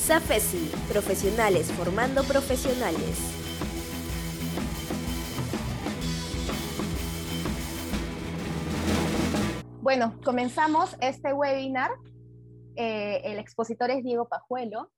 [0.00, 3.18] SAFESI, profesionales formando profesionales.
[9.82, 11.90] Bueno, comenzamos este webinar.
[12.76, 14.90] Eh, el expositor es Diego Pajuelo.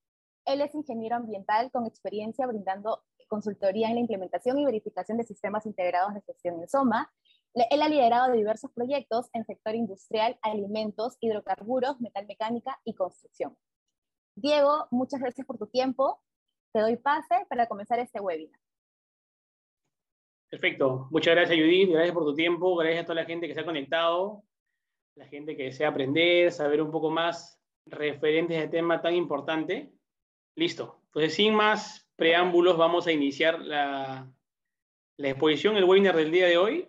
[0.47, 5.67] Él es ingeniero ambiental con experiencia brindando consultoría en la implementación y verificación de sistemas
[5.67, 7.13] integrados de gestión en SOMA.
[7.55, 13.57] Él ha liderado diversos proyectos en sector industrial, alimentos, hidrocarburos, metalmecánica y construcción.
[14.35, 16.21] Diego, muchas gracias por tu tiempo.
[16.73, 18.59] Te doy pase para comenzar este webinar.
[20.51, 21.09] Perfecto.
[21.11, 21.91] Muchas gracias, Judith.
[21.91, 22.77] Gracias por tu tiempo.
[22.77, 24.43] Gracias a toda la gente que se ha conectado,
[25.17, 29.93] la gente que desea aprender, saber un poco más referentes a este tema tan importante.
[30.55, 31.01] Listo.
[31.07, 34.31] Entonces, sin más preámbulos, vamos a iniciar la,
[35.17, 36.89] la exposición, el webinar del día de hoy.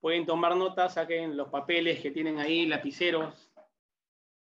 [0.00, 3.49] Pueden tomar notas, saquen los papeles que tienen ahí, lapiceros.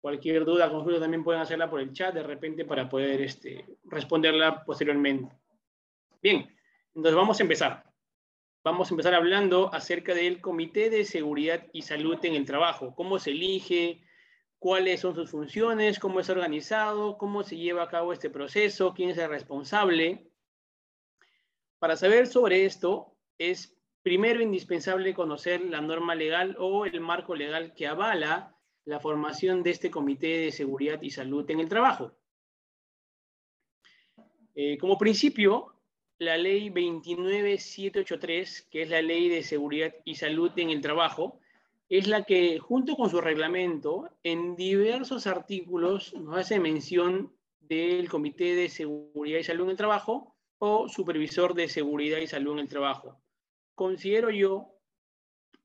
[0.00, 4.64] Cualquier duda, consulta también pueden hacerla por el chat de repente para poder este, responderla
[4.64, 5.34] posteriormente.
[6.23, 6.54] Bien,
[6.95, 7.84] entonces vamos a empezar.
[8.62, 12.95] Vamos a empezar hablando acerca del Comité de Seguridad y Salud en el Trabajo.
[12.95, 14.02] ¿Cómo se elige?
[14.59, 19.10] cuáles son sus funciones, cómo es organizado, cómo se lleva a cabo este proceso, quién
[19.10, 20.30] es el responsable.
[21.79, 27.74] Para saber sobre esto, es primero indispensable conocer la norma legal o el marco legal
[27.74, 28.55] que avala
[28.87, 32.12] la formación de este Comité de Seguridad y Salud en el Trabajo.
[34.54, 35.74] Eh, como principio,
[36.18, 41.38] la ley 29783, que es la ley de seguridad y salud en el trabajo,
[41.90, 48.54] es la que, junto con su reglamento, en diversos artículos nos hace mención del Comité
[48.54, 52.68] de Seguridad y Salud en el Trabajo o Supervisor de Seguridad y Salud en el
[52.68, 53.20] Trabajo.
[53.74, 54.70] Considero yo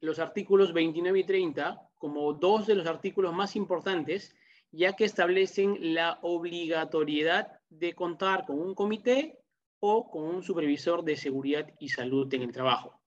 [0.01, 4.35] los artículos 29 y 30 como dos de los artículos más importantes,
[4.71, 9.37] ya que establecen la obligatoriedad de contar con un comité
[9.79, 12.99] o con un supervisor de seguridad y salud en el trabajo.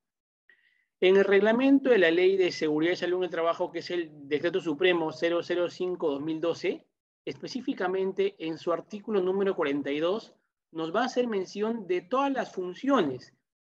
[1.00, 3.90] En el reglamento de la Ley de Seguridad y Salud en el Trabajo, que es
[3.90, 6.84] el Decreto Supremo 005-2012,
[7.24, 10.34] específicamente en su artículo número 42,
[10.70, 13.34] nos va a hacer mención de todas las funciones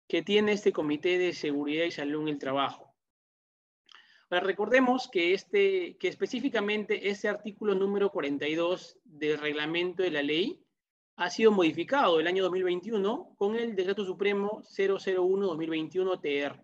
[0.10, 2.85] que tiene este Comité de Seguridad y Salud en el Trabajo.
[4.30, 10.66] Ahora, recordemos que, este, que específicamente ese artículo número 42 del reglamento de la ley
[11.18, 16.60] ha sido modificado el año 2021 con el Decreto Supremo 001-2021-TR.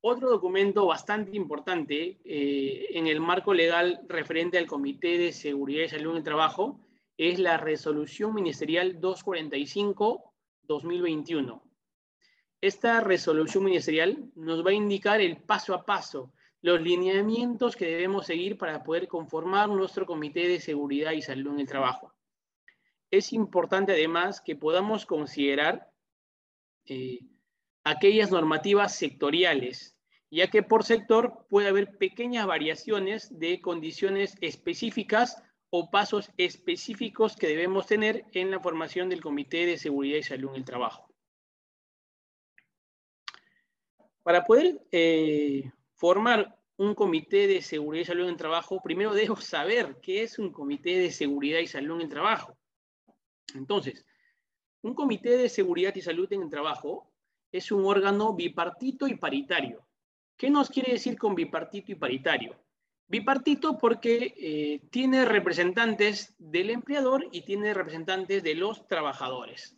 [0.00, 5.88] Otro documento bastante importante eh, en el marco legal referente al Comité de Seguridad y
[5.88, 6.78] Salud en el Trabajo
[7.16, 11.67] es la Resolución Ministerial 245-2021.
[12.60, 18.26] Esta resolución ministerial nos va a indicar el paso a paso, los lineamientos que debemos
[18.26, 22.12] seguir para poder conformar nuestro Comité de Seguridad y Salud en el Trabajo.
[23.12, 25.88] Es importante además que podamos considerar
[26.86, 27.20] eh,
[27.84, 29.96] aquellas normativas sectoriales,
[30.28, 37.46] ya que por sector puede haber pequeñas variaciones de condiciones específicas o pasos específicos que
[37.46, 41.07] debemos tener en la formación del Comité de Seguridad y Salud en el Trabajo.
[44.28, 49.36] Para poder eh, formar un Comité de Seguridad y Salud en el Trabajo, primero debo
[49.36, 52.54] saber qué es un Comité de Seguridad y Salud en el Trabajo.
[53.54, 54.04] Entonces,
[54.82, 57.10] un Comité de Seguridad y Salud en el Trabajo
[57.50, 59.88] es un órgano bipartito y paritario.
[60.36, 62.54] ¿Qué nos quiere decir con bipartito y paritario?
[63.06, 69.74] Bipartito porque eh, tiene representantes del empleador y tiene representantes de los trabajadores.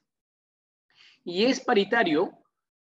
[1.23, 2.41] Y es paritario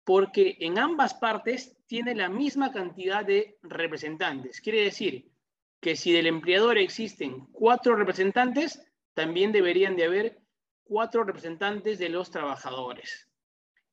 [0.03, 4.59] porque en ambas partes tiene la misma cantidad de representantes.
[4.59, 5.31] Quiere decir
[5.79, 8.81] que si del empleador existen cuatro representantes,
[9.13, 10.41] también deberían de haber
[10.83, 13.29] cuatro representantes de los trabajadores.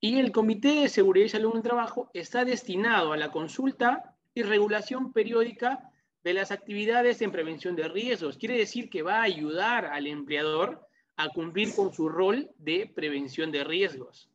[0.00, 4.16] Y el Comité de Seguridad y Salud en el Trabajo está destinado a la consulta
[4.34, 5.90] y regulación periódica
[6.24, 8.38] de las actividades en prevención de riesgos.
[8.38, 10.86] Quiere decir que va a ayudar al empleador
[11.16, 14.29] a cumplir con su rol de prevención de riesgos.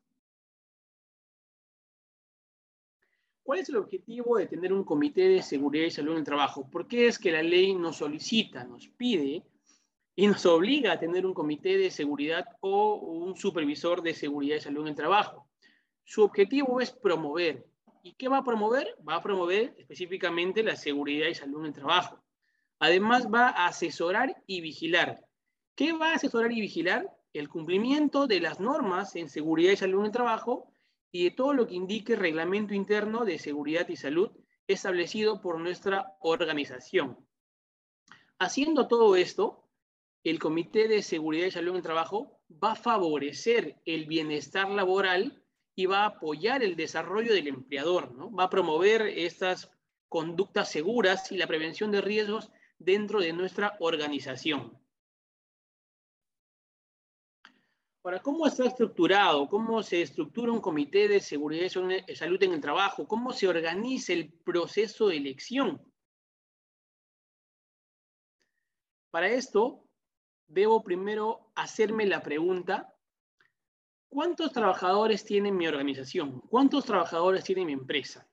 [3.45, 6.68] ¿Cuál es el objetivo de tener un comité de seguridad y salud en el trabajo?
[6.68, 9.44] ¿Por qué es que la ley nos solicita, nos pide
[10.15, 14.62] y nos obliga a tener un comité de seguridad o un supervisor de seguridad y
[14.62, 15.47] salud en el trabajo?
[16.03, 17.68] Su objetivo es promover.
[18.01, 18.97] ¿Y qué va a promover?
[19.07, 22.24] Va a promover específicamente la seguridad y salud en el trabajo.
[22.80, 25.24] Además, va a asesorar y vigilar.
[25.75, 27.15] ¿Qué va a asesorar y vigilar?
[27.31, 30.71] El cumplimiento de las normas en seguridad y salud en el trabajo
[31.15, 34.31] y de todo lo que indique reglamento interno de seguridad y salud
[34.67, 37.25] establecido por nuestra organización.
[38.38, 39.63] Haciendo todo esto,
[40.25, 45.41] el Comité de Seguridad y Salud en el Trabajo va a favorecer el bienestar laboral
[45.73, 48.29] y va a apoyar el desarrollo del empleador, ¿no?
[48.29, 49.71] Va a promover estas
[50.09, 54.77] conductas seguras y la prevención de riesgos dentro de nuestra organización.
[58.06, 59.50] Ahora, ¿cómo está estructurado?
[59.50, 61.66] ¿Cómo se estructura un comité de seguridad
[62.07, 63.07] y salud en el trabajo?
[63.07, 65.81] ¿Cómo se organiza el proceso de elección?
[69.10, 69.88] Para esto,
[70.46, 72.94] debo primero hacerme la pregunta,
[74.08, 76.42] ¿cuántos trabajadores tiene mi organización?
[76.42, 78.30] ¿Cuántos trabajadores tiene mi empresa?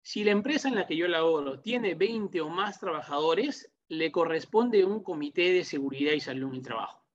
[0.00, 4.86] Si la empresa en la que yo laboro tiene 20 o más trabajadores, le corresponde
[4.86, 7.05] un comité de seguridad y salud en el trabajo.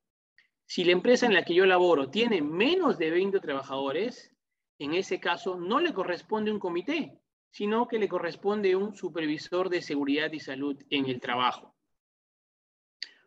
[0.73, 4.33] Si la empresa en la que yo laboro tiene menos de 20 trabajadores,
[4.79, 7.19] en ese caso no le corresponde un comité,
[7.50, 11.75] sino que le corresponde un supervisor de seguridad y salud en el trabajo.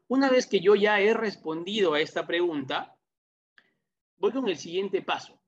[0.09, 2.97] Una vez que yo ya he respondido a esta pregunta,
[4.17, 5.39] voy con el siguiente paso.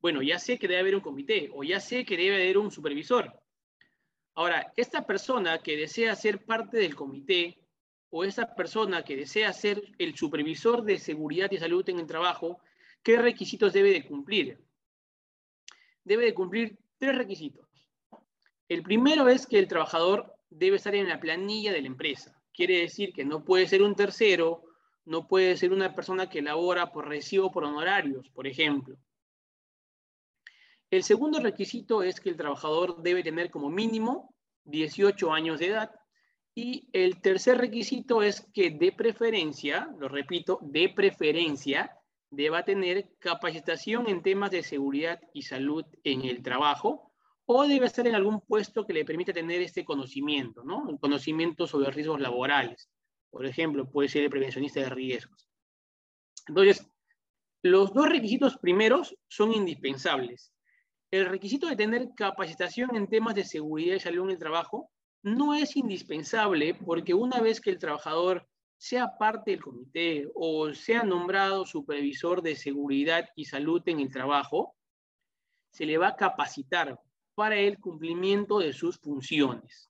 [0.00, 2.70] Bueno, ya sé que debe haber un comité o ya sé que debe haber un
[2.70, 3.42] supervisor.
[4.34, 7.58] Ahora, esta persona que desea ser parte del comité
[8.10, 12.60] o esa persona que desea ser el supervisor de seguridad y salud en el trabajo,
[13.02, 14.58] ¿qué requisitos debe de cumplir?
[16.04, 17.66] Debe de cumplir tres requisitos.
[18.68, 22.40] El primero es que el trabajador debe estar en la planilla de la empresa.
[22.52, 24.64] Quiere decir que no puede ser un tercero,
[25.04, 28.96] no puede ser una persona que labora por recibo por honorarios, por ejemplo.
[30.90, 34.34] El segundo requisito es que el trabajador debe tener como mínimo
[34.64, 35.90] 18 años de edad.
[36.60, 41.96] Y el tercer requisito es que de preferencia, lo repito, de preferencia,
[42.32, 47.12] deba tener capacitación en temas de seguridad y salud en el trabajo
[47.46, 50.78] o debe estar en algún puesto que le permita tener este conocimiento, ¿no?
[50.78, 52.90] Un conocimiento sobre riesgos laborales.
[53.30, 55.48] Por ejemplo, puede ser el prevencionista de riesgos.
[56.48, 56.90] Entonces,
[57.62, 60.52] los dos requisitos primeros son indispensables.
[61.12, 64.90] El requisito de tener capacitación en temas de seguridad y salud en el trabajo
[65.22, 71.02] no es indispensable porque una vez que el trabajador sea parte del comité o sea
[71.02, 74.76] nombrado supervisor de seguridad y salud en el trabajo,
[75.70, 77.00] se le va a capacitar
[77.34, 79.88] para el cumplimiento de sus funciones.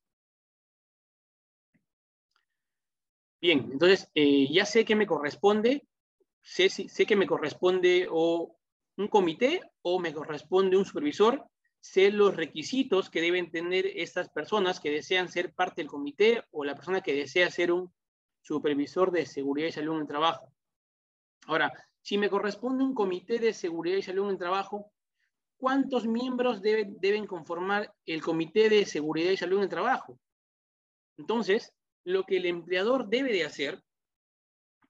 [3.40, 5.86] Bien, entonces eh, ya sé que me corresponde,
[6.42, 8.56] sé, sé que me corresponde o
[8.96, 11.48] un comité o me corresponde un supervisor,
[11.80, 16.64] sé los requisitos que deben tener estas personas que desean ser parte del comité o
[16.64, 17.92] la persona que desea ser un
[18.42, 20.52] supervisor de seguridad y salud en el trabajo.
[21.46, 21.72] Ahora,
[22.02, 24.90] si me corresponde un comité de seguridad y salud en el trabajo,
[25.56, 30.18] ¿cuántos miembros deben conformar el Comité de Seguridad y Salud en el Trabajo?
[31.16, 31.72] Entonces,
[32.04, 33.82] lo que el empleador debe de hacer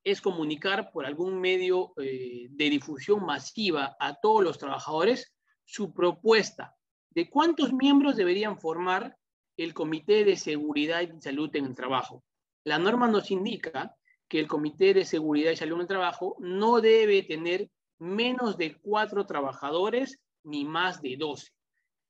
[0.03, 5.33] es comunicar por algún medio eh, de difusión masiva a todos los trabajadores
[5.65, 6.78] su propuesta
[7.11, 9.17] de cuántos miembros deberían formar
[9.57, 12.23] el Comité de Seguridad y Salud en el Trabajo.
[12.63, 13.95] La norma nos indica
[14.27, 18.75] que el Comité de Seguridad y Salud en el Trabajo no debe tener menos de
[18.75, 21.51] cuatro trabajadores ni más de 12.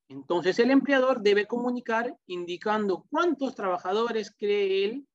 [0.10, 5.08] Entonces el empleador debe comunicar indicando cuántos trabajadores cree él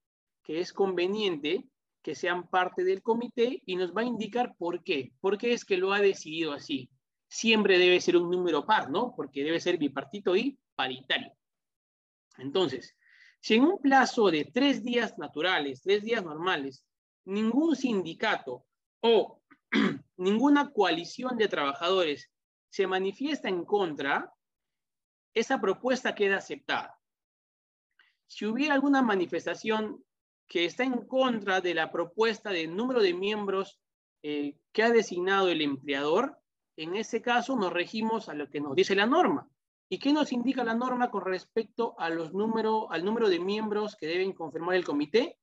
[0.42, 1.64] que es conveniente
[2.02, 5.12] que sean parte del comité y nos va a indicar por qué.
[5.20, 6.90] ¿Por qué es que lo ha decidido así?
[7.34, 9.12] Siempre debe ser un número par, ¿no?
[9.16, 11.32] Porque debe ser bipartito y paritario.
[12.38, 12.96] Entonces,
[13.40, 16.86] si en un plazo de tres días naturales, tres días normales,
[17.24, 18.64] ningún sindicato
[19.00, 19.42] o
[20.16, 22.30] ninguna coalición de trabajadores
[22.70, 24.32] se manifiesta en contra,
[25.34, 26.96] esa propuesta queda aceptada.
[28.28, 30.04] Si hubiera alguna manifestación
[30.46, 33.80] que está en contra de la propuesta del número de miembros
[34.22, 36.38] eh, que ha designado el empleador,
[36.76, 39.48] en ese caso nos regimos a lo que nos dice la norma.
[39.88, 43.96] ¿Y qué nos indica la norma con respecto a los número, al número de miembros
[43.96, 45.38] que deben confirmar el comité?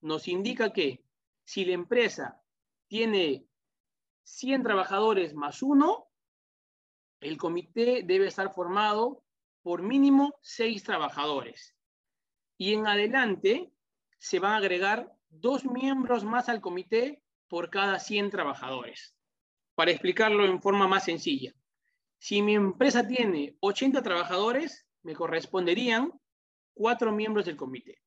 [0.00, 1.02] Nos indica que
[1.44, 2.40] si la empresa
[2.86, 3.46] tiene
[4.24, 6.06] 100 trabajadores más uno,
[7.20, 9.24] el comité debe estar formado
[9.62, 11.74] por mínimo seis trabajadores.
[12.56, 13.72] Y en adelante
[14.18, 19.17] se van a agregar dos miembros más al comité por cada 100 trabajadores.
[19.78, 21.54] Para explicarlo en forma más sencilla,
[22.18, 26.10] si mi empresa tiene 80 trabajadores, me corresponderían
[26.74, 28.02] cuatro miembros del comité.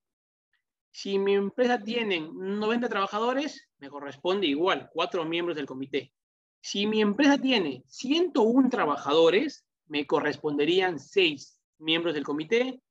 [0.89, 6.11] Si mi empresa tiene 90 trabajadores, me corresponde igual, cuatro miembros del comité.
[6.59, 12.81] Si mi empresa tiene 101 trabajadores, me corresponderían 6 miembros del comité.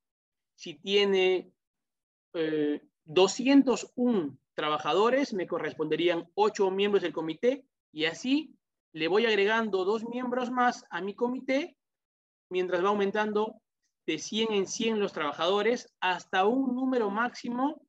[0.55, 1.53] Si tiene
[3.05, 8.57] 201 eh, trabajadores, me corresponderían ocho miembros del comité y así
[8.93, 11.77] le voy agregando dos miembros más a mi comité
[12.51, 13.61] mientras va aumentando
[14.07, 17.81] de 100 en 100 los trabajadores hasta un número máximo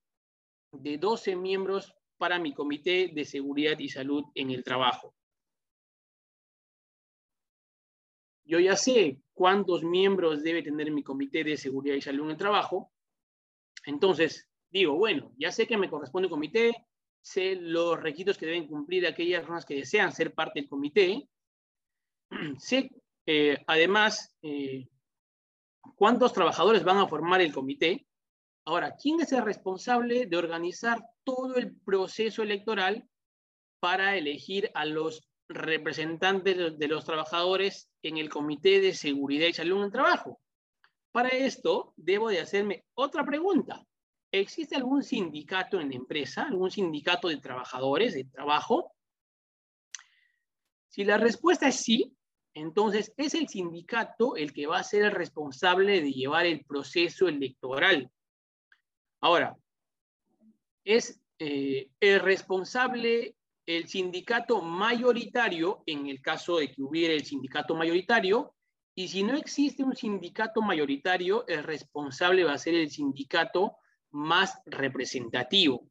[0.71, 5.15] de 12 miembros para mi comité de seguridad y salud en el trabajo.
[8.45, 12.37] Yo ya sé cuántos miembros debe tener mi comité de seguridad y salud en el
[12.37, 12.91] trabajo.
[13.85, 16.85] Entonces, digo, bueno, ya sé que me corresponde un comité,
[17.21, 21.27] sé los requisitos que deben cumplir aquellas personas que desean ser parte del comité.
[22.57, 22.89] Sé,
[23.25, 24.87] eh, además, eh,
[25.95, 28.05] cuántos trabajadores van a formar el comité.
[28.65, 33.07] Ahora, ¿quién es el responsable de organizar todo el proceso electoral
[33.79, 39.79] para elegir a los representantes de los trabajadores en el Comité de Seguridad y Salud
[39.79, 40.39] en el Trabajo?
[41.11, 43.85] Para esto, debo de hacerme otra pregunta.
[44.31, 48.93] ¿Existe algún sindicato en la empresa, algún sindicato de trabajadores de trabajo?
[50.87, 52.15] Si la respuesta es sí,
[52.53, 57.27] entonces es el sindicato el que va a ser el responsable de llevar el proceso
[57.27, 58.09] electoral.
[59.21, 59.55] Ahora,
[60.83, 63.35] es eh, el responsable
[63.65, 68.55] el sindicato mayoritario, en el caso de que hubiera el sindicato mayoritario,
[68.95, 73.77] y si no existe un sindicato mayoritario, el responsable va a ser el sindicato
[74.11, 75.87] más representativo.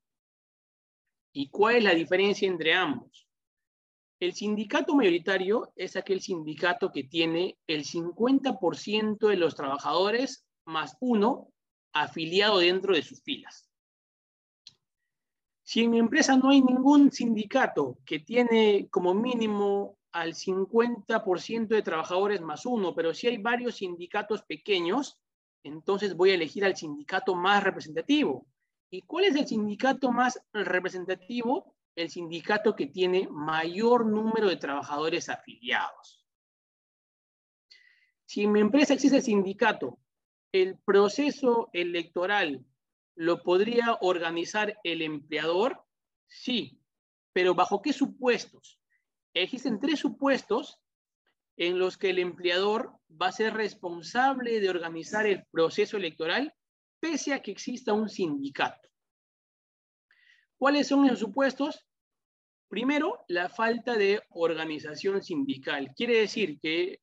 [1.32, 3.26] ¿Y cuál es la diferencia entre ambos?
[4.20, 11.48] El sindicato mayoritario es aquel sindicato que tiene el 50% de los trabajadores más uno
[11.92, 13.70] afiliado dentro de sus filas.
[15.62, 21.82] Si en mi empresa no hay ningún sindicato que tiene como mínimo al 50% de
[21.82, 25.18] trabajadores más uno, pero si hay varios sindicatos pequeños,
[25.62, 28.46] entonces voy a elegir al sindicato más representativo.
[28.90, 31.76] ¿Y cuál es el sindicato más representativo?
[31.94, 36.26] El sindicato que tiene mayor número de trabajadores afiliados.
[38.26, 39.98] Si en mi empresa existe el sindicato,
[40.52, 42.64] el proceso electoral
[43.16, 45.84] lo podría organizar el empleador,
[46.26, 46.80] sí,
[47.32, 48.80] pero ¿bajo qué supuestos?
[49.34, 50.80] Existen tres supuestos
[51.60, 56.54] en los que el empleador va a ser responsable de organizar el proceso electoral
[56.98, 58.88] pese a que exista un sindicato.
[60.56, 61.86] ¿Cuáles son esos supuestos?
[62.66, 65.92] Primero, la falta de organización sindical.
[65.94, 67.00] Quiere decir que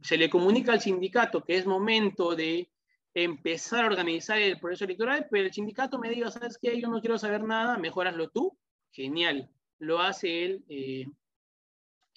[0.00, 2.70] se le comunica al sindicato que es momento de
[3.14, 6.80] empezar a organizar el proceso electoral, pero el sindicato me diga, ¿sabes qué?
[6.80, 8.56] Yo no quiero saber nada, mejoraslo tú.
[8.92, 9.50] Genial.
[9.80, 11.06] Lo hace él eh,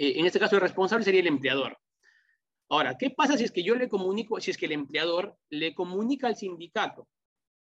[0.01, 1.77] eh, en este caso el responsable sería el empleador.
[2.69, 5.75] Ahora, ¿qué pasa si es que yo le comunico, si es que el empleador le
[5.75, 7.07] comunica al sindicato?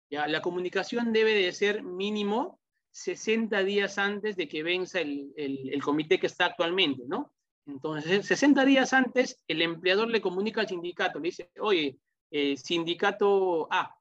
[0.09, 0.27] ¿ya?
[0.27, 2.59] La comunicación debe de ser mínimo
[2.89, 7.35] 60 días antes de que venza el, comité que está actualmente, ¿no?
[7.67, 11.99] Entonces, 60 días antes, el empleador le comunica al sindicato, le dice, oye,
[12.31, 13.95] eh, sindicato A,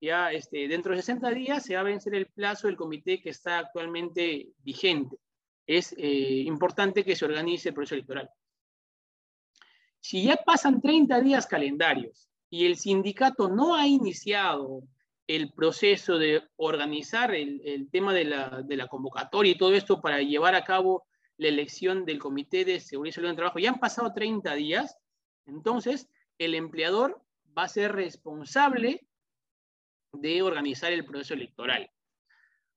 [0.00, 3.30] ya este, dentro de 60 días se va a vencer el plazo del comité que
[3.30, 5.16] está actualmente vigente
[5.66, 8.30] es eh, importante que se organice el proceso electoral.
[10.00, 14.82] Si ya pasan 30 días calendarios y el sindicato no ha iniciado
[15.26, 20.64] el proceso de organizar el, tema de la, convocatoria y todo esto para llevar a
[20.64, 24.54] cabo la elección del Comité de Seguridad y Salud en Trabajo, ya han pasado 30
[24.54, 24.98] días,
[25.46, 27.22] entonces el empleador
[27.56, 29.06] va a ser responsable
[30.12, 31.90] de organizar el proceso electoral.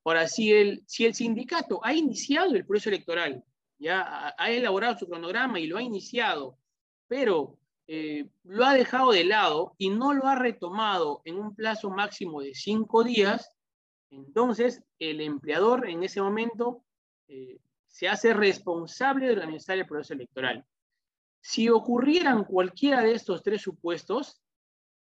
[0.06, 3.44] Ahora, si el, si el sindicato ha iniciado el proceso electoral,
[3.80, 6.60] ya ha, elaborado su cronograma y lo ha iniciado,
[7.08, 7.58] pero
[7.88, 12.42] eh, lo ha dejado de lado y no lo ha retomado en un plazo máximo
[12.42, 13.52] de cinco días,
[14.12, 16.84] entonces el empleador en ese momento
[17.28, 20.64] eh, se hace responsable de organizar el proceso electoral.
[21.42, 24.40] Si ocurrieran cualquiera de estos tres supuestos,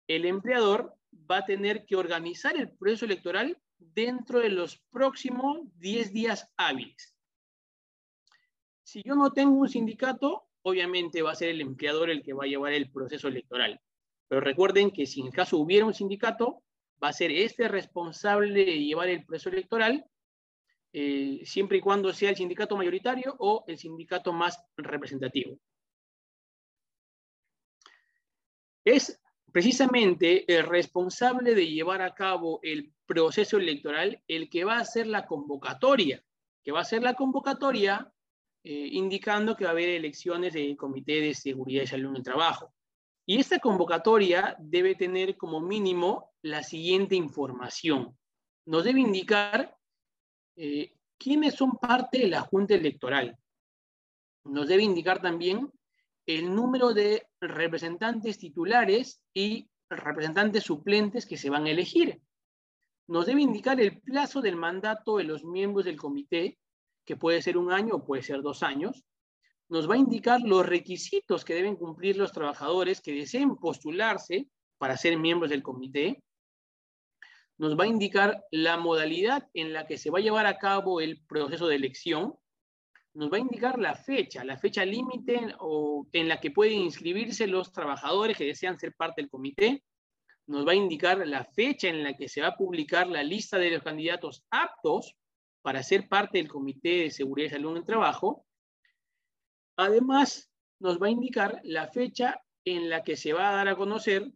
[0.08, 0.96] el empleador
[1.30, 3.58] va a tener que organizar el proceso electoral
[3.92, 7.14] dentro de los próximos 10 días hábiles.
[8.82, 12.44] Si yo no tengo un sindicato, obviamente va a ser el empleador el que va
[12.44, 13.80] a llevar el proceso electoral.
[14.28, 16.62] Pero recuerden que si en caso hubiera un sindicato,
[17.02, 20.06] va a ser este responsable de llevar el proceso electoral,
[20.92, 25.58] eh, siempre y cuando sea el sindicato mayoritario o el sindicato más representativo.
[28.84, 29.20] Es
[29.54, 35.06] precisamente el responsable de llevar a cabo el proceso electoral el que va a hacer
[35.06, 36.24] la convocatoria,
[36.64, 38.12] que va a ser la convocatoria
[38.64, 42.22] eh, indicando que va a haber elecciones del Comité de Seguridad y Salud en el
[42.24, 42.74] Trabajo.
[43.26, 48.18] Y esta convocatoria debe tener como mínimo la siguiente información.
[48.66, 49.78] Nos debe indicar
[50.56, 53.38] eh, ¿quiénes son parte de la Junta Electoral?
[54.46, 55.70] Nos debe indicar también
[56.26, 62.20] el número de representantes titulares y representantes suplentes que se van a elegir.
[63.06, 66.58] Nos debe indicar el plazo del mandato de los miembros del comité,
[67.04, 69.04] que puede ser un año o puede ser dos años.
[69.68, 74.96] Nos va a indicar los requisitos que deben cumplir los trabajadores que deseen postularse para
[74.96, 76.22] ser miembros del comité.
[77.58, 81.00] Nos va a indicar la modalidad en la que se va a llevar a cabo
[81.00, 82.34] el proceso de elección
[83.14, 85.40] nos va a indicar la fecha, la fecha límite
[86.12, 89.84] en la que pueden inscribirse los trabajadores que desean ser parte del comité.
[90.46, 93.56] Nos va a indicar la fecha en la que se va a publicar la lista
[93.56, 95.16] de los candidatos aptos
[95.62, 98.44] para ser parte del Comité de Seguridad y Salud en el Trabajo.
[99.76, 103.76] Además, nos va a indicar la fecha en la que se va a dar a
[103.76, 104.30] conocer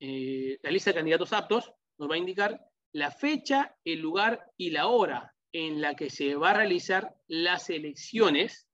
[0.00, 1.72] eh, la lista de candidatos aptos.
[1.98, 2.60] Nos va a indicar
[2.92, 7.70] la fecha, el lugar y la hora en la que se va a realizar las
[7.70, 8.68] elecciones,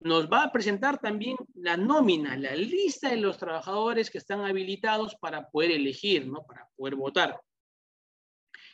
[0.00, 5.14] nos va a presentar también la nómina, la lista de los trabajadores que están habilitados
[5.16, 6.44] para poder elegir, ¿no?
[6.46, 7.40] para poder votar.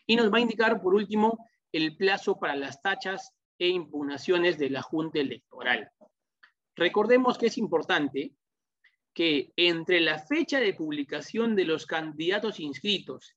[0.06, 4.70] Y nos va a indicar, por último, el plazo para las tachas e impugnaciones de
[4.70, 5.90] la Junta Electoral.
[6.76, 8.32] Recordemos que es importante
[9.12, 13.34] que entre la fecha de publicación de los candidatos inscritos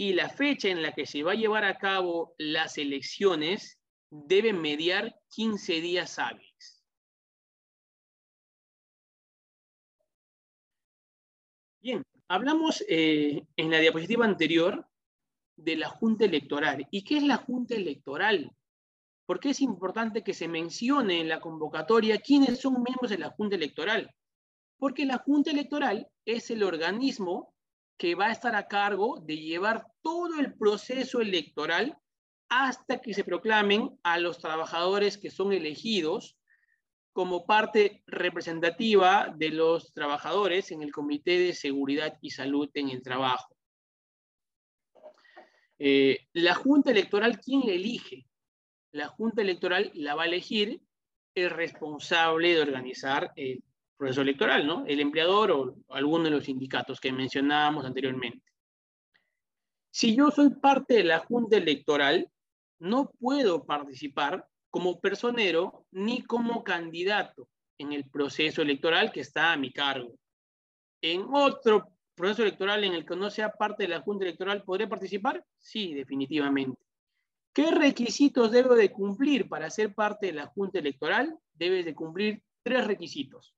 [0.00, 3.78] y la fecha en la que se va a llevar a cabo las elecciones
[4.10, 6.84] debe mediar 15 días hábiles.
[11.80, 14.86] Bien, hablamos eh, en la diapositiva anterior
[15.56, 16.86] de la Junta Electoral.
[16.92, 18.52] ¿Y qué es la Junta Electoral?
[19.26, 23.30] ¿Por qué es importante que se mencione en la convocatoria quiénes son miembros de la
[23.30, 24.14] Junta Electoral?
[24.78, 27.52] Porque la Junta Electoral es el organismo
[27.98, 31.98] que va a estar a cargo de llevar todo el proceso electoral
[32.48, 36.38] hasta que se proclamen a los trabajadores que son elegidos
[37.12, 43.02] como parte representativa de los trabajadores en el Comité de Seguridad y Salud en el
[43.02, 43.56] Trabajo.
[45.80, 48.26] Eh, la Junta Electoral, ¿quién la elige?
[48.92, 50.80] La Junta Electoral la va a elegir
[51.34, 53.64] el responsable de organizar el
[53.98, 54.86] proceso electoral, ¿no?
[54.86, 58.46] El empleador o alguno de los sindicatos que mencionábamos anteriormente.
[59.90, 62.30] Si yo soy parte de la Junta Electoral,
[62.78, 69.56] no puedo participar como personero ni como candidato en el proceso electoral que está a
[69.56, 70.14] mi cargo.
[71.00, 74.86] En otro proceso electoral en el que no sea parte de la Junta Electoral, ¿podré
[74.86, 75.44] participar?
[75.56, 76.80] Sí, definitivamente.
[77.52, 81.36] ¿Qué requisitos debo de cumplir para ser parte de la Junta Electoral?
[81.54, 83.54] Debes de cumplir tres requisitos.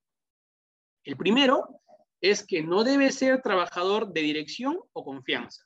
[1.05, 1.81] El primero
[2.21, 5.65] es que no debe ser trabajador de dirección o confianza.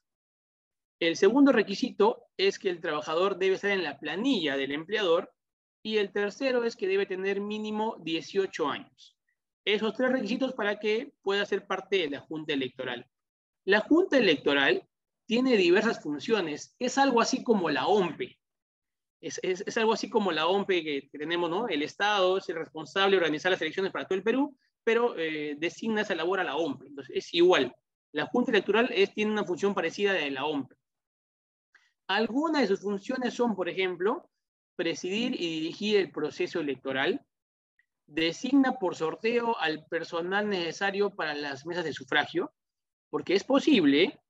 [1.01, 5.33] El segundo requisito es que el trabajador debe estar en la planilla del empleador
[5.83, 9.18] y el tercero es que debe tener mínimo 18 años.
[9.64, 13.07] Esos tres requisitos para que pueda ser parte de la Junta Electoral.
[13.64, 14.87] La Junta Electoral
[15.27, 16.75] tiene diversas funciones.
[16.79, 18.38] Es algo así como la OMPE.
[19.20, 21.66] Es, algo así como la OMPE que, tenemos, ¿no?
[21.66, 25.57] El Estado es el responsable de organizar las elecciones para todo el Perú pero eh,
[25.59, 26.83] designa, se elabora la OMP.
[26.83, 27.75] Entonces, es igual.
[28.12, 30.73] La Junta Electoral es, tiene una función parecida de la OMP.
[32.07, 34.31] Algunas de sus funciones son, por ejemplo,
[34.77, 37.25] presidir y dirigir el proceso electoral,
[38.07, 42.53] designa por sorteo al personal necesario para las mesas de sufragio,
[43.09, 44.20] porque es posible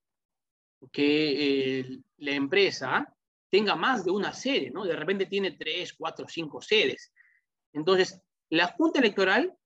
[0.92, 3.12] que eh, la empresa
[3.50, 4.84] tenga más de una sede, ¿no?
[4.84, 7.12] De repente tiene tres, cuatro, cinco sedes.
[7.72, 9.56] Entonces, la Junta Electoral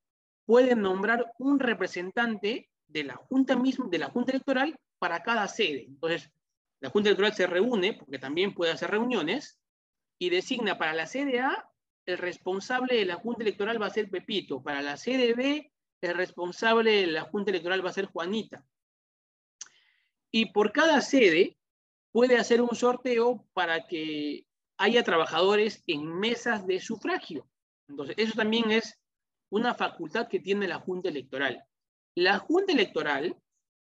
[0.49, 5.85] pueden nombrar un representante de la Junta misma, de la Junta Electoral para cada sede.
[5.87, 6.33] Entonces,
[6.81, 9.61] la Junta Electoral se reúne, porque también puede hacer reuniones,
[10.19, 11.71] y designa para la sede A,
[12.07, 16.17] el responsable de la Junta Electoral va a ser Pepito, para la sede B, el
[16.17, 18.65] responsable de la Junta Electoral va a ser Juanita.
[20.31, 21.59] Y por cada sede
[22.11, 24.47] puede hacer un sorteo para que
[24.79, 27.47] haya trabajadores en mesas de sufragio.
[27.87, 28.99] Entonces, eso también es
[29.51, 31.65] una facultad que tiene la Junta Electoral.
[32.15, 33.37] La Junta Electoral,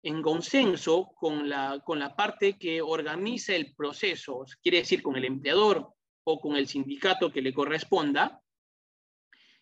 [0.03, 5.25] en consenso con la, con la parte que organiza el proceso, quiere decir con el
[5.25, 5.92] empleador
[6.25, 8.42] o con el sindicato que le corresponda,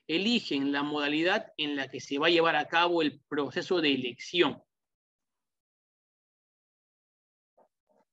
[0.06, 3.94] eligen la modalidad en la que se va a llevar a cabo el proceso de
[3.94, 4.62] elección.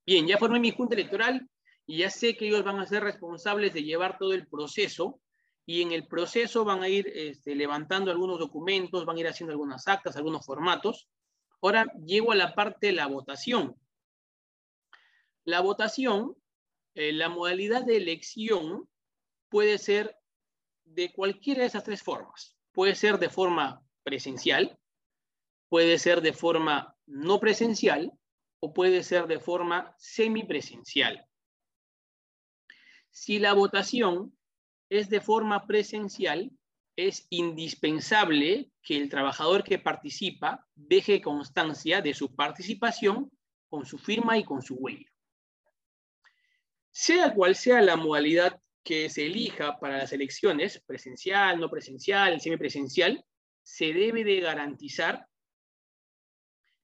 [0.05, 1.49] Bien, ya formé mi junta electoral
[1.85, 5.19] y ya sé que ellos van a ser responsables de llevar todo el proceso
[5.67, 9.51] y en el proceso van a ir este, levantando algunos documentos, van a ir haciendo
[9.51, 11.07] algunas actas, algunos formatos.
[11.61, 13.75] Ahora llego a la parte de la votación.
[15.43, 16.35] La votación
[16.95, 18.89] eh, la modalidad de elección
[19.49, 20.17] puede ser
[20.85, 22.57] de cualquiera de esas tres formas.
[22.71, 24.79] Puede ser de forma presencial,
[25.67, 28.13] puede ser de forma no presencial
[28.59, 31.27] o puede ser de forma semipresencial.
[33.11, 34.36] Si la votación
[34.89, 36.51] es de forma presencial,
[36.95, 43.31] es indispensable que el trabajador que participa deje constancia de su participación
[43.69, 45.11] con su firma y con su huella.
[46.91, 53.23] Sea cual sea la modalidad que se elija para las elecciones, presencial, no presencial, semipresencial,
[53.61, 55.27] se debe de garantizar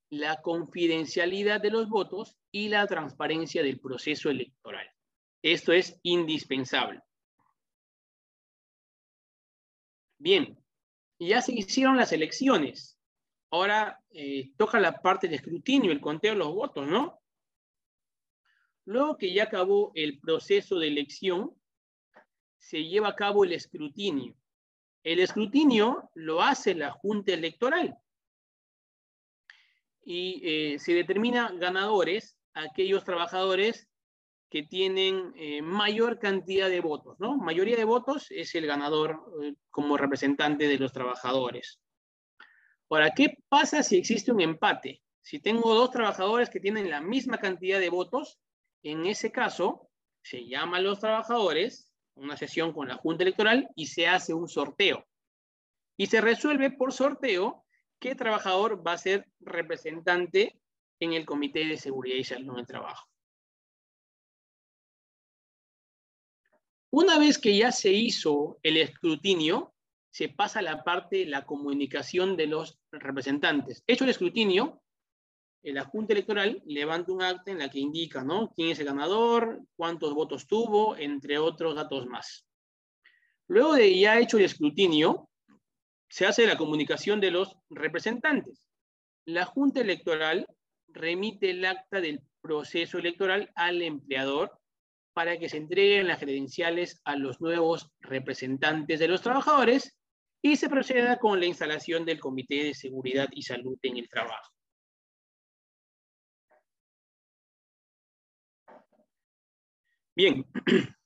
[0.10, 4.88] la confidencialidad de los votos y la transparencia del proceso electoral.
[5.42, 7.02] Esto es indispensable.
[10.24, 10.58] Bien,
[11.20, 12.98] ya se hicieron las elecciones.
[13.52, 17.22] Ahora eh, toca la parte de escrutinio, el conteo de los votos, ¿no?
[18.86, 21.54] Luego que ya acabó el proceso de elección,
[22.58, 24.34] se lleva a cabo el escrutinio.
[25.04, 27.98] El escrutinio lo hace la Junta Electoral
[30.06, 33.90] y eh, se determina ganadores aquellos trabajadores
[34.54, 37.38] que tienen eh, mayor cantidad de votos, ¿no?
[37.38, 41.80] Mayoría de votos es el ganador eh, como representante de los trabajadores.
[42.88, 45.02] Ahora, ¿qué pasa si existe un empate?
[45.24, 48.38] Si tengo dos trabajadores que tienen la misma cantidad de votos,
[48.84, 49.90] en ese caso
[50.22, 54.48] se llama a los trabajadores, una sesión con la Junta Electoral y se hace un
[54.48, 55.04] sorteo.
[55.98, 57.66] Y se resuelve por sorteo
[58.00, 60.60] qué trabajador va a ser representante
[61.00, 63.13] en el Comité de Seguridad y Salud en el Trabajo.
[66.96, 69.74] Una vez que ya se hizo el escrutinio,
[70.12, 73.84] se pasa a la parte de la comunicación de los representantes.
[73.88, 74.84] Hecho el escrutinio,
[75.64, 78.24] la Junta Electoral levanta un acta en la que indica
[78.56, 82.46] quién es el ganador, cuántos votos tuvo, entre otros datos más.
[83.48, 85.32] Luego de ya hecho el escrutinio,
[86.08, 88.70] se hace la comunicación de los representantes.
[89.26, 90.46] La Junta Electoral
[90.90, 94.60] remite el acta del proceso electoral al empleador
[95.14, 99.98] para que se entreguen las credenciales a los nuevos representantes de los trabajadores
[100.42, 104.52] y se proceda con la instalación del Comité de Seguridad y Salud en el Trabajo.
[110.16, 110.46] Bien,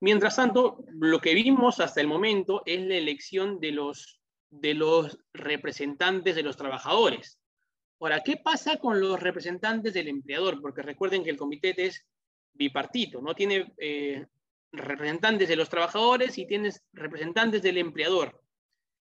[0.00, 5.18] mientras tanto, lo que vimos hasta el momento es la elección de los, de los
[5.32, 7.40] representantes de los trabajadores.
[7.98, 10.60] Ahora, ¿qué pasa con los representantes del empleador?
[10.60, 12.06] Porque recuerden que el comité es
[12.54, 13.34] bipartito, ¿no?
[13.34, 14.26] Tiene eh,
[14.72, 18.40] representantes de los trabajadores y tienes representantes del empleador.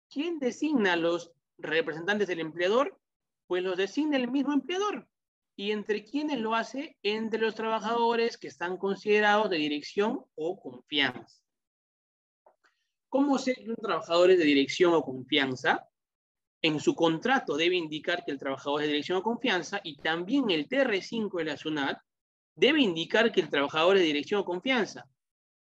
[0.10, 3.00] ¿Quién designa a los representantes del empleador?
[3.48, 5.08] Pues los designa el mismo empleador.
[5.56, 6.98] ¿Y entre quiénes lo hace?
[7.04, 11.42] Entre los trabajadores que están considerados de dirección o confianza.
[13.10, 15.88] ¿Cómo sé que un trabajador es de dirección o confianza?
[16.64, 20.50] En su contrato debe indicar que el trabajador es de dirección o confianza y también
[20.50, 22.00] el TR5 de la SUNAT
[22.56, 25.10] debe indicar que el trabajador es de dirección o confianza.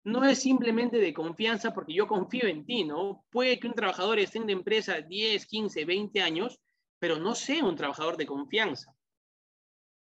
[0.03, 3.25] No es simplemente de confianza porque yo confío en ti, ¿no?
[3.31, 6.59] Puede que un trabajador esté en la empresa 10, 15, 20 años,
[6.99, 8.95] pero no sea un trabajador de confianza.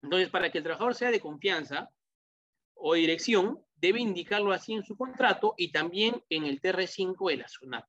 [0.03, 1.91] Entonces, para que el trabajador sea de confianza
[2.75, 7.49] o dirección, debe indicarlo así en su contrato y también en el TR5 de la
[7.49, 7.87] SUNAT.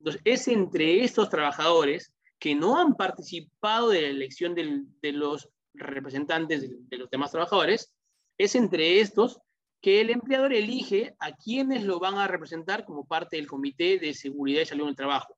[0.00, 6.68] Entonces, es entre estos trabajadores que no han participado de la elección de los representantes
[6.88, 7.94] de los demás trabajadores
[8.38, 9.40] es entre estos
[9.80, 14.14] que el empleador elige a quienes lo van a representar como parte del Comité de
[14.14, 15.36] Seguridad y Salud en el Trabajo.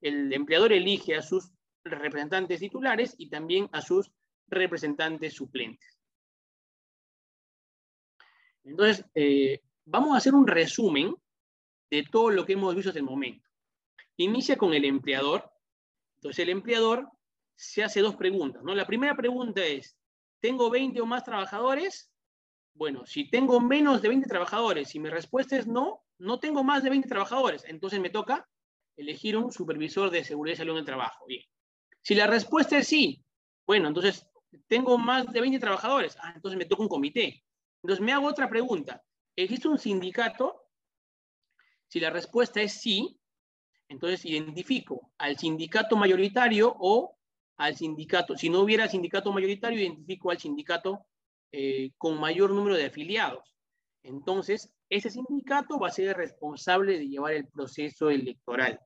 [0.00, 1.50] El empleador elige a sus
[1.84, 4.10] representantes titulares y también a sus
[4.46, 5.98] representantes suplentes.
[8.64, 11.14] Entonces, eh, vamos a hacer un resumen
[11.90, 13.48] de todo lo que hemos visto hasta el momento.
[14.16, 15.50] Inicia con el empleador.
[16.16, 17.10] Entonces, el empleador
[17.56, 18.62] se hace dos preguntas.
[18.64, 19.96] La primera pregunta es,
[20.40, 22.12] ¿tengo 20 o más trabajadores?
[22.74, 26.82] Bueno, si tengo menos de 20 trabajadores, si mi respuesta es no, no tengo más
[26.82, 28.48] de 20 trabajadores, entonces me toca
[28.96, 31.26] elegir un supervisor de seguridad y salud en el trabajo.
[31.26, 31.42] Bien.
[32.02, 33.24] Si la respuesta es sí,
[33.66, 34.26] bueno, entonces
[34.66, 37.44] tengo más de 20 trabajadores, ah, entonces me toca un comité.
[37.82, 39.04] Entonces me hago otra pregunta.
[39.36, 40.68] ¿Existe un sindicato?
[41.86, 43.18] Si la respuesta es sí,
[43.88, 47.16] entonces identifico al sindicato mayoritario o
[47.56, 48.36] al sindicato.
[48.36, 51.06] Si no hubiera sindicato mayoritario, identifico al sindicato
[51.52, 53.56] eh, con mayor número de afiliados.
[54.02, 58.80] Entonces, ese sindicato va a ser responsable de llevar el proceso electoral.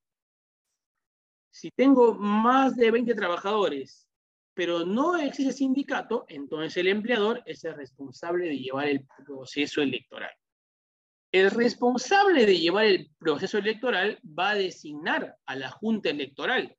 [1.51, 4.09] Si tengo más de 20 trabajadores
[4.55, 10.33] pero no existe sindicato, entonces el empleador es el responsable de llevar el proceso electoral.
[11.33, 16.77] El responsable de llevar el proceso electoral va a designar a la Junta Electoral.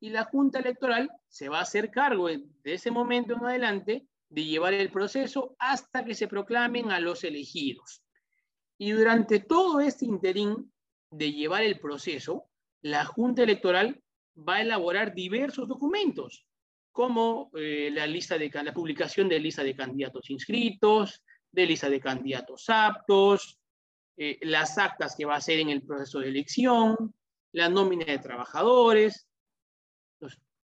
[0.00, 4.44] Y la Junta Electoral se va a hacer cargo de ese momento en adelante de
[4.44, 8.02] llevar el proceso hasta que se proclamen a los elegidos.
[8.78, 10.72] Y durante todo este interín
[11.10, 12.48] de llevar el proceso,
[12.80, 14.02] la Junta Electoral
[14.36, 16.46] va a elaborar diversos documentos,
[16.92, 22.00] como eh, la, lista de, la publicación de lista de candidatos inscritos, de lista de
[22.00, 23.58] candidatos aptos,
[24.16, 27.14] eh, las actas que va a hacer en el proceso de elección,
[27.52, 29.28] la nómina de trabajadores.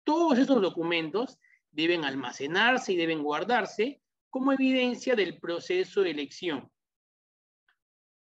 [0.02, 1.38] todos estos documentos
[1.74, 6.70] deben almacenarse y deben guardarse como evidencia del proceso de elección.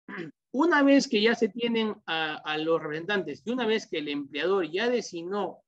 [0.51, 4.71] Una vez que ya se tienen a, los representantes y una vez que el empleador
[4.71, 5.61] ya designó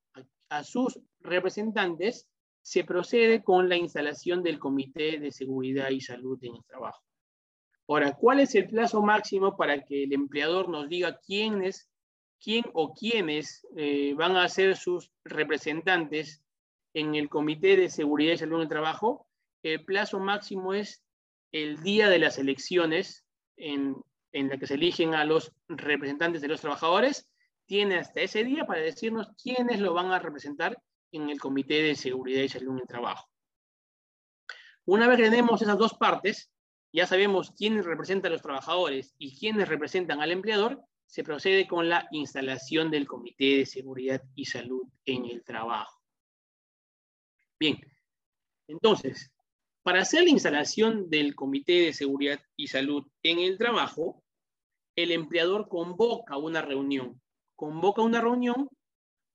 [0.48, 2.26] a, sus representantes,
[2.62, 7.04] se procede con la instalación del Comité de Seguridad y Salud en el Trabajo.
[7.86, 11.88] Ahora, ¿cuál es el plazo máximo para que el empleador nos diga quién es,
[12.42, 16.42] quién o quiénes eh, van a ser sus representantes
[16.94, 19.26] en el Comité de Seguridad y Salud en el Trabajo?
[19.62, 21.02] El plazo máximo es
[21.52, 23.24] el día de las elecciones
[23.56, 23.96] en,
[24.32, 27.28] en la que se eligen a los representantes de los trabajadores,
[27.66, 30.80] tiene hasta ese día para decirnos quiénes lo van a representar
[31.12, 33.28] en el Comité de Seguridad y Salud en el Trabajo.
[34.86, 36.50] Una vez que tenemos esas dos partes,
[36.92, 41.88] ya sabemos quiénes representan a los trabajadores y quiénes representan al empleador, se procede con
[41.88, 45.99] la instalación del Comité de Seguridad y Salud en el Trabajo.
[47.60, 47.78] Bien,
[48.68, 49.30] entonces,
[49.82, 54.24] para hacer la instalación del Comité de Seguridad y Salud en el trabajo,
[54.96, 57.20] el empleador convoca una reunión.
[57.56, 58.70] Convoca una reunión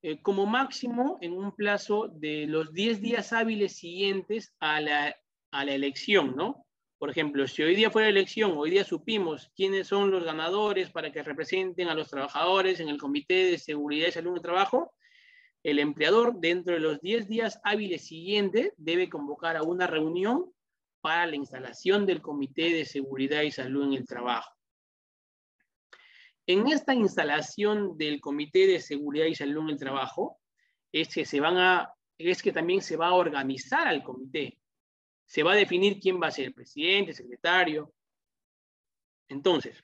[0.02, 5.16] eh, como máximo en un plazo de los 10 días hábiles siguientes a la,
[5.52, 6.66] a la elección, ¿no?
[6.98, 10.90] Por ejemplo, si hoy día fue la elección, hoy día supimos quiénes son los ganadores
[10.90, 14.42] para que representen a los trabajadores en el Comité de Seguridad y Salud en el
[14.42, 14.92] Trabajo,
[15.66, 20.52] el empleador, dentro de los 10 días hábiles siguientes, debe convocar a una reunión
[21.00, 24.54] para la instalación del Comité de Seguridad y Salud en el Trabajo.
[26.46, 30.38] En esta instalación del Comité de Seguridad y Salud en el Trabajo,
[30.92, 34.60] es que, se van a, es que también se va a organizar al comité.
[35.24, 37.92] Se va a definir quién va a ser el presidente, secretario.
[39.28, 39.82] Entonces,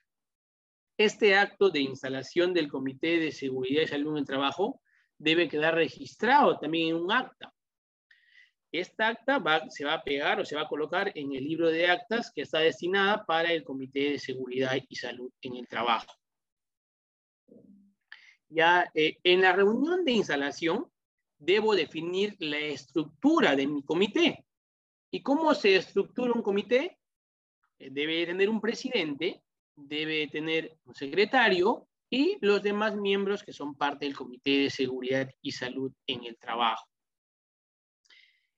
[0.97, 4.79] este acto de instalación del Comité de Seguridad y Salud en el Trabajo
[5.17, 7.53] debe quedar registrado también en un acta.
[8.71, 11.87] Esta acta se va a pegar o se va a colocar en el libro de
[11.87, 16.11] actas que está destinada para el Comité de Seguridad y Salud en el Trabajo.
[18.49, 20.91] Ya eh, en la reunión de instalación
[21.37, 24.45] debo definir la estructura de mi comité.
[25.11, 26.97] ¿Y cómo se estructura un comité?
[27.77, 29.43] Eh, debe tener un presidente,
[29.75, 35.27] debe tener un secretario y los demás miembros que son parte del Comité de Seguridad
[35.41, 36.87] y Salud en el Trabajo.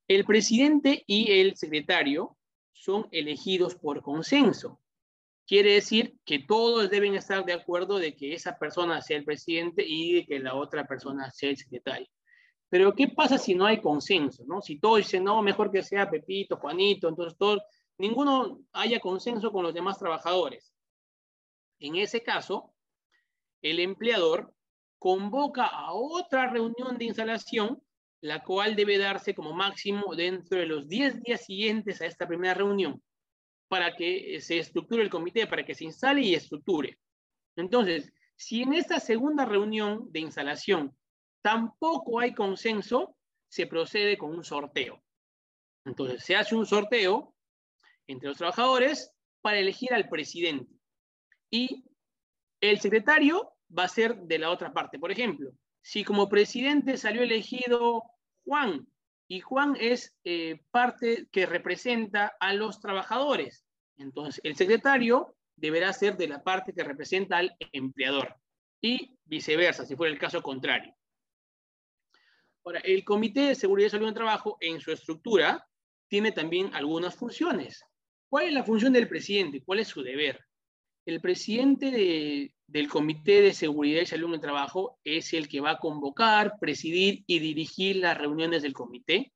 [0.10, 2.36] El presidente y el secretario
[2.74, 4.82] son elegidos por consenso.
[5.48, 9.86] Quiere decir que todos deben estar de acuerdo de que esa persona sea el presidente
[9.88, 12.10] y de que la otra persona sea el secretario.
[12.68, 14.44] Pero ¿qué pasa si no hay consenso?
[14.46, 14.62] ¿no?
[14.62, 17.62] Si todos dicen, no, mejor que sea Pepito, Juanito, entonces todos,
[18.00, 20.74] ninguno haya consenso con los demás trabajadores.
[21.80, 22.75] En ese caso,
[23.66, 24.54] el empleador
[25.00, 27.82] convoca a otra reunión de instalación,
[28.22, 32.54] la cual debe darse como máximo dentro de los 10 días siguientes a esta primera
[32.54, 33.02] reunión,
[33.68, 37.00] para que se estructure el comité, para que se instale y estructure.
[37.56, 40.96] Entonces, si en esta segunda reunión de instalación
[41.42, 45.04] tampoco hay consenso, se procede con un sorteo.
[45.86, 47.34] Entonces, se hace un sorteo
[48.06, 50.72] entre los trabajadores para elegir al presidente.
[51.50, 51.84] Y
[52.62, 55.00] el secretario va a ser de la otra parte.
[55.00, 55.52] Por ejemplo,
[55.82, 58.04] si como presidente salió elegido
[58.44, 58.88] Juan
[59.28, 63.66] y Juan es eh, parte que representa a los trabajadores,
[63.98, 68.36] entonces el secretario deberá ser de la parte que representa al empleador
[68.82, 70.94] y viceversa, si fuera el caso contrario.
[72.64, 75.68] Ahora, el Comité de Seguridad y Salud en Trabajo, en su estructura,
[76.08, 77.84] tiene también algunas funciones.
[78.28, 79.62] ¿Cuál es la función del presidente?
[79.64, 80.40] ¿Cuál es su deber?
[81.06, 85.72] El presidente del Comité de Seguridad y Salud en el Trabajo es el que va
[85.72, 89.34] a convocar, presidir y dirigir las reuniones del comité,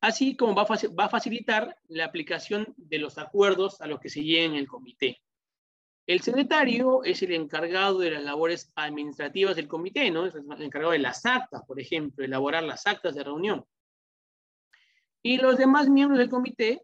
[0.00, 4.44] así como va a, facilitar la aplicación de los acuerdos a los que se llega
[4.44, 5.20] en el comité.
[6.06, 10.26] El secretario es el encargado de las labores administrativas del comité, ¿no?
[10.26, 13.64] Es el encargado de las actas, por ejemplo, elaborar las actas de reunión.
[15.22, 16.82] Y los demás miembros del comité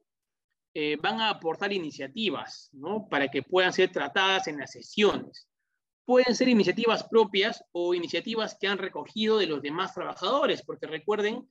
[0.73, 3.07] eh, van a aportar iniciativas, ¿no?
[3.11, 5.50] Para que puedan ser tratadas en las sesiones.
[6.11, 11.49] Pueden ser iniciativas propias o iniciativas que han recogido de los demás trabajadores, porque recuerden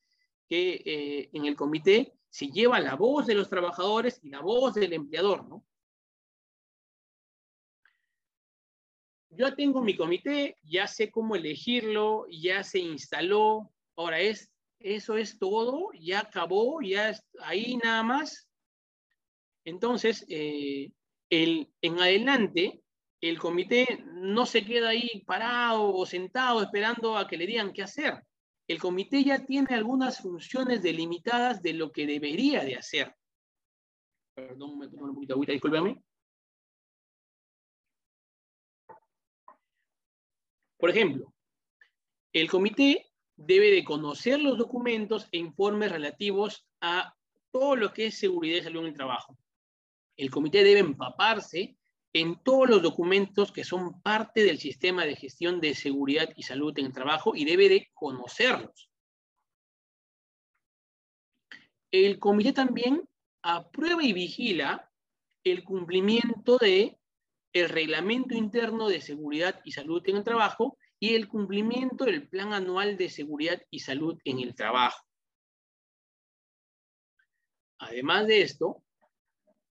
[0.50, 4.74] que eh, en el comité se lleva la voz de los trabajadores y la voz
[4.74, 5.64] del empleador, ¿no?
[9.30, 15.40] yo tengo mi comité, ya sé cómo elegirlo, ya se instaló, ahora es, eso es
[15.40, 18.50] todo, ya acabó, ya es ahí nada más.
[19.64, 20.92] Entonces, eh,
[21.30, 22.82] el, en adelante,
[23.22, 27.84] el comité no se queda ahí parado o sentado esperando a que le digan qué
[27.84, 28.24] hacer.
[28.68, 33.16] El comité ya tiene algunas funciones delimitadas de lo que debería de hacer.
[34.36, 36.02] Perdón, me tomo un poquito agüita, discúlpame.
[40.78, 41.34] Por ejemplo,
[42.32, 47.14] el comité debe de conocer los documentos e informes relativos a
[47.52, 49.38] todo lo que es seguridad y salud en el trabajo.
[50.16, 51.79] El comité debe empaparse
[52.14, 56.78] en todos los documentos que son parte del sistema de gestión de seguridad y salud
[56.78, 58.90] en el trabajo y debe de conocerlos.
[61.92, 63.08] El comité también
[63.42, 64.92] aprueba y vigila
[65.44, 66.98] el cumplimiento de
[67.54, 72.54] el reglamento interno de seguridad y salud en el trabajo y el cumplimiento del plan
[72.54, 75.04] anual de seguridad y salud en el trabajo.
[77.80, 78.84] Además de esto,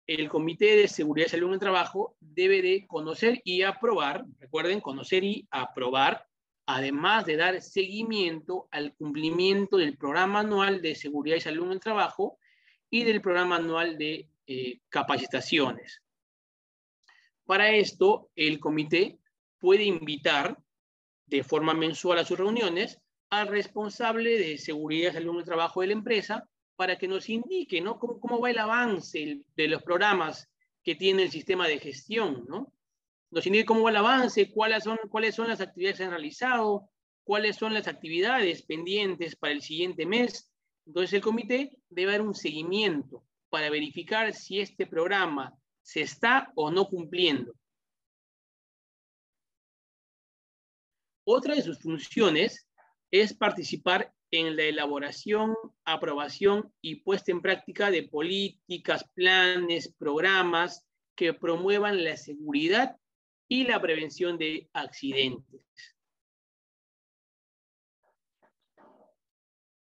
[0.08, 4.80] el Comité de Seguridad y Salud en el Trabajo debe de conocer y aprobar, recuerden,
[4.80, 6.26] conocer y aprobar,
[6.64, 11.80] además de dar seguimiento al cumplimiento del Programa Anual de Seguridad y Salud en el
[11.80, 12.38] Trabajo
[12.88, 16.02] y del Programa Anual de eh, Capacitaciones.
[17.44, 19.18] Para esto, el comité
[19.58, 20.58] puede invitar
[21.26, 25.82] de forma mensual a sus reuniones al responsable de seguridad y salud en el trabajo
[25.82, 27.98] de la empresa para que nos indique ¿no?
[27.98, 30.48] cómo, va el avance de los programas
[30.84, 32.46] que tiene el sistema de gestión.
[32.48, 32.72] ¿no?
[33.32, 36.12] Nos indique cómo va el avance, cuáles son, cuáles son las actividades que se han
[36.12, 36.88] realizado,
[37.24, 40.52] cuáles son las actividades pendientes para el siguiente mes.
[40.86, 46.70] Entonces el comité debe dar un seguimiento para verificar si este programa se está o
[46.70, 47.54] no cumpliendo.
[51.24, 52.68] Otra de sus funciones
[53.10, 60.86] es participar en la elaboración, aprobación y puesta en práctica de políticas, planes, programas
[61.16, 62.96] que promuevan la seguridad
[63.48, 65.62] y la prevención de accidentes.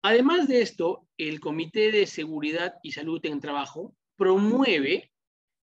[0.03, 5.11] Además de esto, el Comité de Seguridad y Salud en Trabajo promueve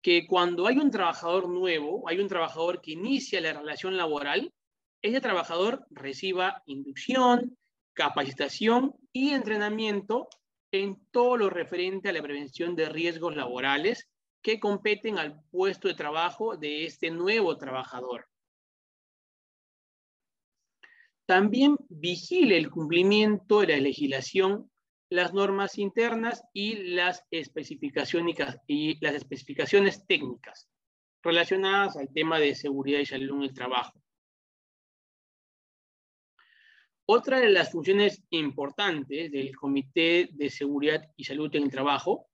[0.04, 4.54] que cuando hay un trabajador nuevo, hay un trabajador que inicia la relación laboral,
[5.02, 7.58] ese trabajador reciba inducción,
[7.98, 10.30] capacitación y entrenamiento
[10.72, 14.08] en todo lo referente a la prevención de riesgos laborales
[14.44, 18.28] que competen al puesto de trabajo de este nuevo trabajador.
[21.26, 24.70] También vigile el cumplimiento de la legislación
[25.10, 28.36] las normas internas y las especificaciones,
[28.68, 30.70] y las especificaciones técnicas
[31.24, 34.02] relacionadas al tema de seguridad y salud en el trabajo.
[37.10, 42.28] Otra de las funciones importantes del Comité de Seguridad y Salud en el Trabajo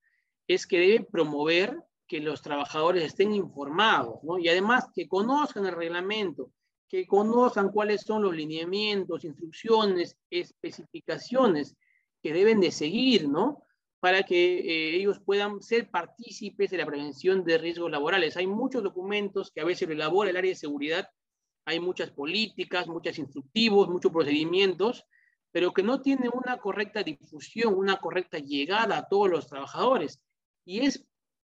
[0.48, 6.52] es que debe promover que los trabajadores estén informados, Y además que conozcan el reglamento,
[6.90, 11.76] que conozcan cuáles son los lineamientos, instrucciones, especificaciones
[12.24, 13.62] que deben de seguir, ¿no?
[14.00, 18.38] Para que eh, ellos puedan ser partícipes de la prevención de riesgos laborales.
[18.38, 21.08] Hay muchos documentos que a veces elabora el área de seguridad,
[21.66, 25.06] hay muchas políticas, muchos instructivos, muchos procedimientos,
[25.52, 30.22] pero que no tienen una correcta difusión, una correcta llegada a todos los trabajadores.
[30.66, 31.06] Y es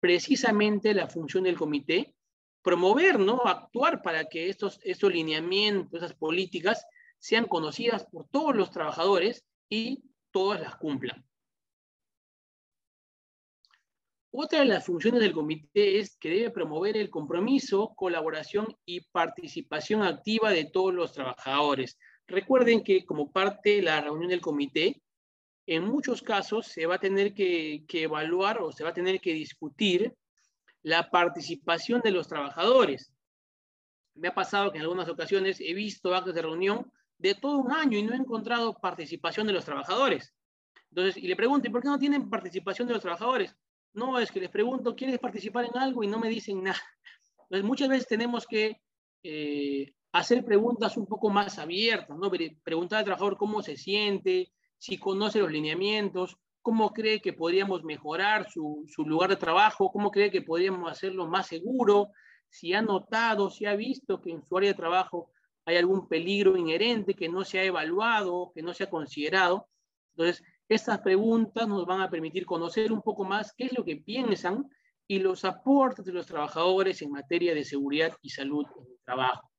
[0.01, 2.14] precisamente la función del comité
[2.62, 3.42] promover, ¿no?
[3.44, 6.87] Actuar para que estos, estos lineamientos, esas políticas
[7.18, 11.28] sean conocidas por todos los trabajadores y todas las cumplan.
[14.31, 20.03] Otra de las funciones del comité es que debe promover el compromiso, colaboración y participación
[20.03, 21.97] activa de todos los trabajadores.
[22.26, 25.01] Recuerden que como parte de la reunión del comité,
[25.66, 29.33] en muchos casos se va a tener que, evaluar o se va a tener que
[29.33, 30.14] discutir
[30.83, 33.12] la participación de los trabajadores.
[34.14, 37.72] Me ha pasado que en algunas ocasiones he visto actos de reunión de todo un
[37.72, 40.35] año y no he encontrado participación de los trabajadores.
[40.91, 43.55] Entonces, y le pregunto, ¿por qué no tienen participación de los trabajadores?
[43.93, 46.05] No, es que les pregunto, ¿quieres participar en algo?
[46.05, 46.80] Y no me dicen nada.
[47.43, 48.80] Entonces, muchas veces tenemos que
[49.22, 52.30] eh, hacer preguntas un poco más abiertas, ¿no?
[52.62, 58.51] Preguntar al trabajador cómo se siente, si conoce los lineamientos, cómo cree que podríamos mejorar
[58.51, 62.11] su, su, lugar de trabajo, cómo cree que podríamos hacerlo más seguro,
[62.51, 65.30] si ha notado, si ha visto que en su área de trabajo
[65.64, 69.68] hay algún peligro inherente que no se ha evaluado, que no se ha considerado.
[70.16, 73.97] Entonces, estas preguntas nos van a permitir conocer un poco más qué es lo que
[73.97, 74.69] piensan
[75.07, 79.51] y los aportes de los trabajadores en materia de seguridad y salud en el trabajo.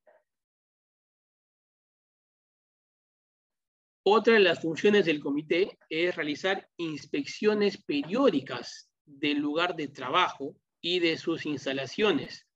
[4.03, 10.99] Otra de las funciones del comité es realizar inspecciones periódicas del lugar de trabajo y
[10.99, 12.47] de sus instalaciones,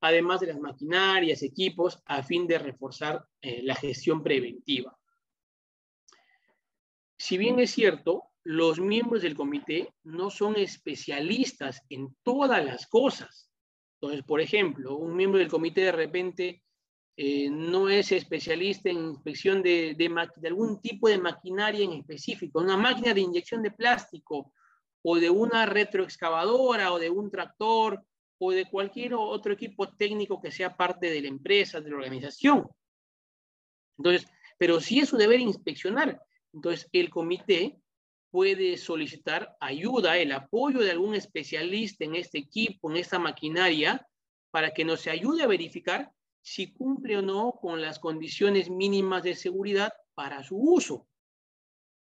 [0.00, 4.98] además de las maquinarias, equipos, a fin de reforzar eh, la gestión preventiva.
[7.32, 13.50] Si bien es cierto, los miembros del comité no son especialistas en todas las cosas.
[13.94, 16.62] Entonces, por ejemplo, un miembro del comité de repente
[17.16, 22.76] eh, no es especialista en inspección de, de, algún tipo de maquinaria en específico, una
[22.76, 24.52] máquina de inyección de plástico
[25.00, 28.04] o de una retroexcavadora o de un tractor
[28.36, 32.68] o de cualquier otro equipo técnico que sea parte de la empresa, de la organización.
[33.96, 36.20] Entonces, pero si es su deber inspeccionar.
[36.52, 37.78] Entonces, el comité
[38.30, 44.06] puede solicitar ayuda, el apoyo de algún especialista en este equipo, en esta maquinaria,
[44.50, 49.34] para que nos ayude a verificar si cumple o no con las condiciones mínimas de
[49.34, 51.06] seguridad para su uso.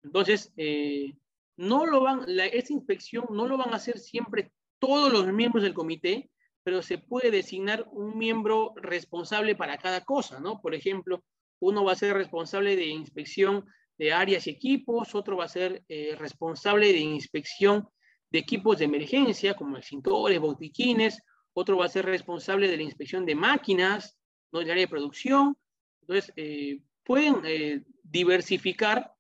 [0.03, 1.15] Entonces, eh,
[1.57, 5.75] no lo van, esta inspección no lo van a hacer siempre todos los miembros del
[5.75, 6.31] comité,
[6.63, 10.61] pero se puede designar un miembro responsable para cada cosa, ¿no?
[10.61, 11.25] Por ejemplo,
[11.61, 13.67] uno va a ser responsable de inspección
[13.99, 17.89] de áreas y equipos, otro va a ser eh, responsable de inspección
[18.31, 21.23] de equipos de emergencia, como extintores, botiquines,
[21.53, 24.17] otro va a ser responsable de la inspección de máquinas,
[24.53, 24.61] ¿no?
[24.61, 25.57] área de producción.
[26.03, 29.13] Entonces, eh, pueden eh, diversificar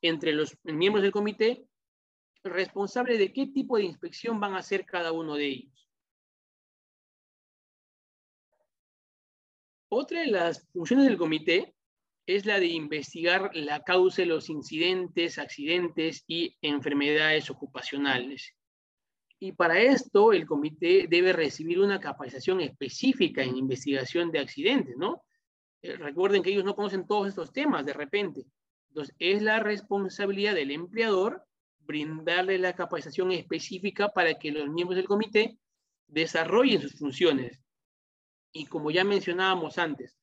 [0.00, 1.66] entre los miembros del comité
[2.44, 5.90] responsable de qué tipo de inspección van a hacer cada uno de ellos.
[9.90, 11.74] Otra de las funciones del comité
[12.28, 18.54] es la de investigar la causa de los incidentes, accidentes y enfermedades ocupacionales.
[19.38, 25.22] Y para esto el comité debe recibir una capacitación específica en investigación de accidentes, ¿no?
[25.80, 28.44] Eh, recuerden que ellos no conocen todos estos temas de repente.
[28.88, 31.42] Entonces, es la responsabilidad del empleador
[31.78, 35.56] brindarle la capacitación específica para que los miembros del comité
[36.06, 37.62] desarrollen sus funciones.
[38.52, 40.18] Y como ya mencionábamos antes,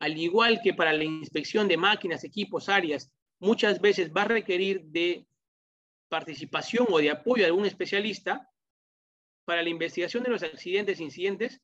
[0.00, 4.82] al igual que para la inspección de máquinas, equipos, áreas, muchas veces va a requerir
[4.84, 5.26] de
[6.08, 8.50] participación o de apoyo de algún especialista,
[9.44, 11.60] para la investigación de los accidentes incidentes,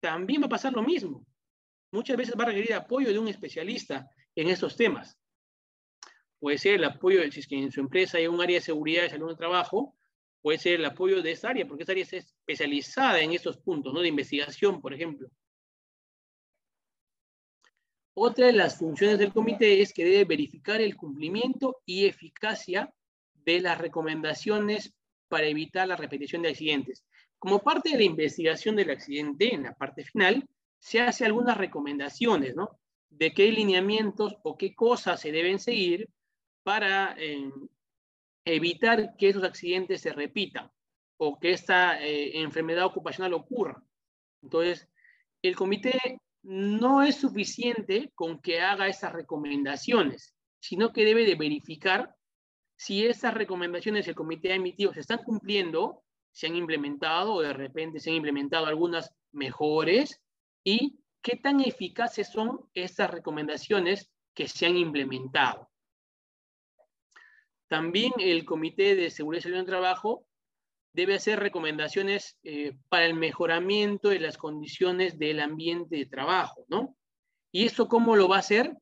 [0.00, 1.26] también va a pasar lo mismo.
[1.90, 5.16] Muchas veces va a requerir apoyo de un especialista en estos temas.
[6.38, 9.02] Puede ser el apoyo, si es que en su empresa hay un área de seguridad
[9.02, 9.96] de salud de trabajo,
[10.42, 13.94] puede ser el apoyo de esa área, porque esa área es especializada en estos puntos,
[13.94, 14.00] ¿no?
[14.00, 15.28] De investigación, por ejemplo.
[18.20, 22.92] Otra de las funciones del comité es que debe verificar el cumplimiento y eficacia
[23.44, 24.92] de las recomendaciones
[25.28, 27.04] para evitar la repetición de accidentes.
[27.38, 30.44] Como parte de la investigación del accidente, en la parte final,
[30.80, 32.80] se hace algunas recomendaciones, ¿no?
[33.08, 36.08] De qué lineamientos o qué cosas se deben seguir
[36.64, 37.52] para eh,
[38.44, 40.68] evitar que esos accidentes se repitan
[41.18, 43.80] o que esta eh, enfermedad ocupacional ocurra.
[44.42, 44.88] Entonces,
[45.40, 52.14] el comité no es suficiente con que haga esas recomendaciones, sino que debe de verificar
[52.76, 57.52] si esas recomendaciones el comité ha emitido se están cumpliendo se han implementado o de
[57.52, 60.22] repente se han implementado algunas mejores
[60.62, 65.68] y qué tan eficaces son estas recomendaciones que se han implementado.
[67.66, 70.27] También el Comité de Seguridad y Salud en Trabajo
[70.92, 76.96] debe hacer recomendaciones eh, para el mejoramiento de las condiciones del ambiente de trabajo, ¿no?
[77.52, 78.76] ¿Y esto cómo lo va a hacer?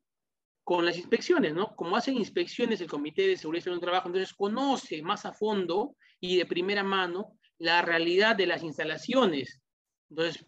[0.65, 1.77] Con las inspecciones, ¿no?
[1.77, 6.37] Como hacen inspecciones el Comité de Seguridad en Trabajo, entonces conoce más a fondo y
[6.39, 9.61] de primera mano la realidad de las instalaciones.
[10.11, 10.47] Entonces,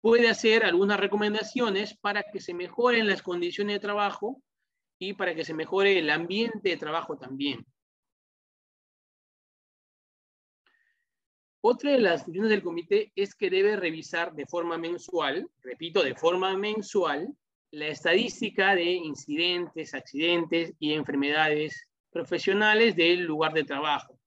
[0.00, 4.42] puede hacer algunas recomendaciones para que se mejoren las condiciones de trabajo
[4.98, 7.66] y para que se mejore el ambiente de trabajo también.
[11.60, 16.14] Otra de las funciones del comité es que debe revisar de forma mensual, repito, de
[16.14, 17.34] forma mensual,
[17.72, 24.18] la estadística de incidentes, accidentes y enfermedades profesionales del lugar de trabajo.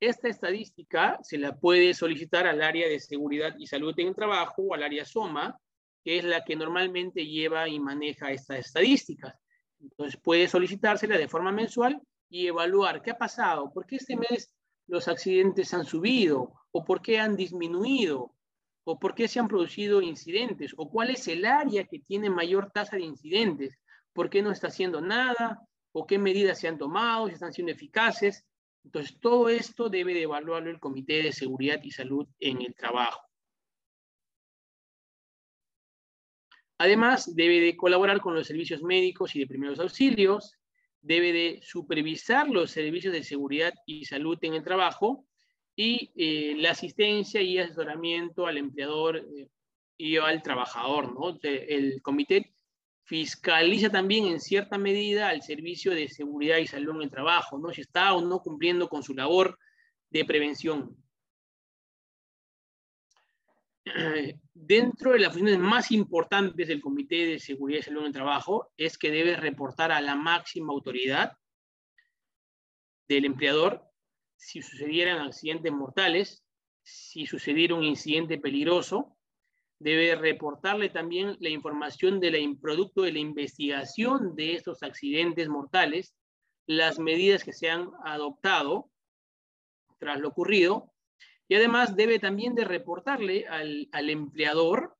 [0.00, 4.62] esta estadística se la puede solicitar al área de seguridad y salud en el trabajo
[4.62, 5.56] o al área SOMA,
[6.04, 9.32] que es la que normalmente lleva y maneja estas estadísticas.
[9.80, 14.52] Entonces puede solicitársela de forma mensual y evaluar qué ha pasado, por qué este mes
[14.92, 18.34] los accidentes han subido o por qué han disminuido
[18.84, 22.72] o por qué se han producido incidentes, o cuál es el área que tiene mayor
[22.72, 23.78] tasa de incidentes,
[24.12, 27.72] por qué no está haciendo nada, o qué medidas se han tomado, si están siendo
[27.72, 28.44] eficaces.
[28.84, 33.22] Entonces, todo esto debe de evaluarlo el Comité de Seguridad y Salud en el Trabajo.
[36.78, 40.58] Además, debe de colaborar con los servicios médicos y de primeros auxilios,
[41.02, 45.26] debe de supervisar los servicios de seguridad y salud en el trabajo
[45.74, 49.48] y eh, la asistencia y asesoramiento al empleador eh,
[49.96, 51.12] y al trabajador.
[51.12, 51.38] ¿no?
[51.42, 52.54] El comité
[53.04, 57.72] fiscaliza también en cierta medida al servicio de seguridad y salud en el trabajo, ¿no?
[57.72, 59.58] si está o no cumpliendo con su labor
[60.10, 60.96] de prevención.
[64.54, 68.72] Dentro de las funciones más importantes del Comité de Seguridad y Salud en el Trabajo
[68.76, 71.32] es que debe reportar a la máxima autoridad
[73.08, 73.84] del empleador
[74.36, 76.44] si sucedieran accidentes mortales,
[76.82, 79.16] si sucediera un incidente peligroso,
[79.78, 86.14] debe reportarle también la información del producto de la investigación de estos accidentes mortales,
[86.66, 88.90] las medidas que se han adoptado
[89.98, 90.92] tras lo ocurrido,
[91.52, 94.96] y además debe también de reportarle al, al empleador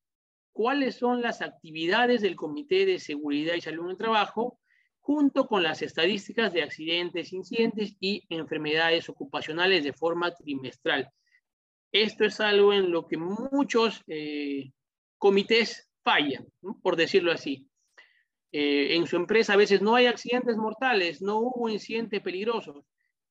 [0.53, 4.59] cuáles son las actividades del Comité de Seguridad y Salud en el Trabajo
[5.01, 11.09] junto con las estadísticas de accidentes, incidentes y enfermedades ocupacionales de forma trimestral.
[11.91, 14.73] Esto es algo en lo que muchos eh,
[15.17, 16.47] comités fallan,
[16.83, 17.67] por decirlo así.
[18.53, 22.85] Eh, en su empresa a veces no hay accidentes mortales, no hubo incidentes peligrosos,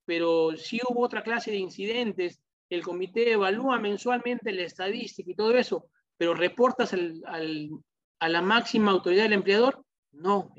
[0.05, 2.41] pero sí hubo otra clase de incidentes.
[2.71, 9.23] El comité evalúa mensualmente la estadística y todo eso, pero reportas a la máxima autoridad
[9.23, 10.53] del empleador, no.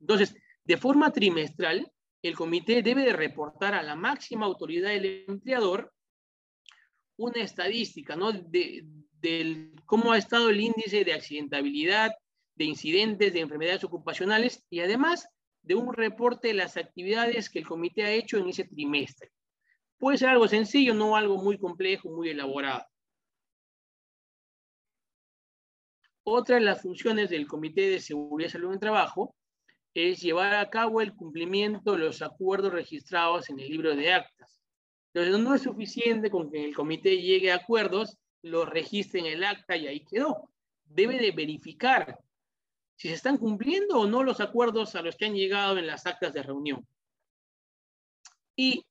[0.00, 1.90] Entonces, de forma trimestral,
[2.22, 5.90] el comité debe de reportar a la máxima autoridad del empleador
[7.16, 8.32] una estadística, ¿no?
[8.32, 8.84] De,
[9.86, 12.10] cómo ha estado el índice de accidentabilidad,
[12.54, 15.26] de incidentes, de enfermedades ocupacionales y además
[15.62, 19.30] de un reporte de las actividades que el comité ha hecho en ese trimestre.
[20.00, 22.86] Puede ser algo sencillo, no algo muy complejo, muy elaborado.
[26.24, 29.36] Otra de las funciones del Comité de Seguridad y Salud en Trabajo
[29.92, 34.62] es llevar a cabo el cumplimiento de los acuerdos registrados en el libro de actas.
[35.12, 39.44] Entonces, no es suficiente con que el comité llegue a acuerdos, los registre en el
[39.44, 40.48] acta y ahí quedó.
[40.84, 42.18] Debe de verificar
[42.96, 46.06] si se están cumpliendo o no los acuerdos a los que han llegado en las
[46.06, 46.86] actas de reunión.
[48.56, 48.86] Y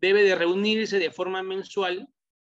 [0.00, 2.08] debe de reunirse de forma mensual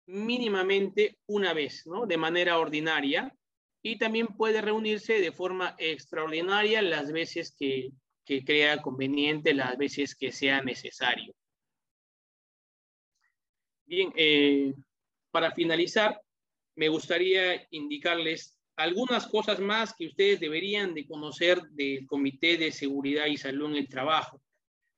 [0.06, 2.06] mínimamente una vez, ¿no?
[2.06, 3.34] De manera ordinaria,
[3.82, 7.90] y también puede reunirse de forma extraordinaria las veces que,
[8.24, 11.34] crea conveniente, las veces que sea necesario.
[13.84, 14.72] Bien, eh,
[15.30, 16.18] para finalizar,
[16.76, 23.26] me gustaría indicarles algunas cosas más que ustedes deberían de conocer del Comité de Seguridad
[23.26, 24.40] y Salud en el Trabajo.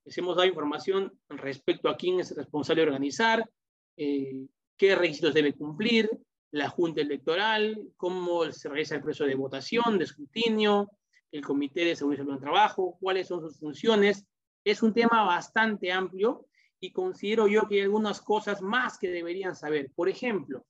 [0.05, 3.49] Les hemos dado información respecto a quién es responsable de organizar,
[3.97, 4.47] eh,
[4.77, 6.09] qué requisitos debe cumplir,
[6.51, 10.91] la Junta Electoral, cómo se realiza el proceso de votación, de escrutinio,
[11.31, 14.25] el Comité de Seguridad y Trabajo, cuáles son sus funciones.
[14.63, 16.45] Es un tema bastante amplio
[16.79, 19.91] y considero yo que hay algunas cosas más que deberían saber.
[19.95, 20.65] Por ejemplo,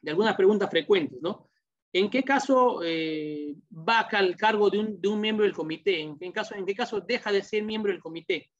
[0.00, 1.47] de algunas preguntas frecuentes, ¿no?
[1.98, 6.00] ¿En qué caso eh, va al cargo de un, miembro del comité?
[6.00, 8.52] ¿En qué, caso, ¿En qué caso deja de ser miembro del comité?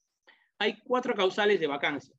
[0.58, 2.12] Hay cuatro causales de vacancia.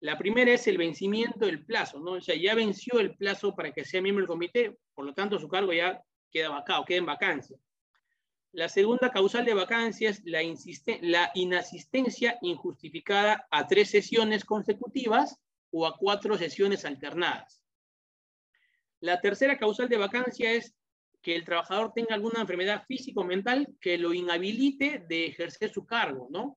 [0.00, 2.14] La primera es el vencimiento del plazo, ¿no?
[2.14, 5.38] O sea, ya venció el plazo para que sea miembro del comité, por lo tanto
[5.38, 7.56] su cargo ya queda vacado, queda en vacancia.
[8.50, 10.40] La segunda causal de vacancia es la,
[11.02, 15.38] la inasistencia injustificada a tres sesiones consecutivas
[15.70, 17.63] o a cuatro sesiones alternadas.
[19.04, 20.74] La tercera causal de vacancia es
[21.20, 25.84] que el trabajador tenga alguna enfermedad físico o mental que lo inhabilite de ejercer su
[25.84, 26.56] cargo, ¿no?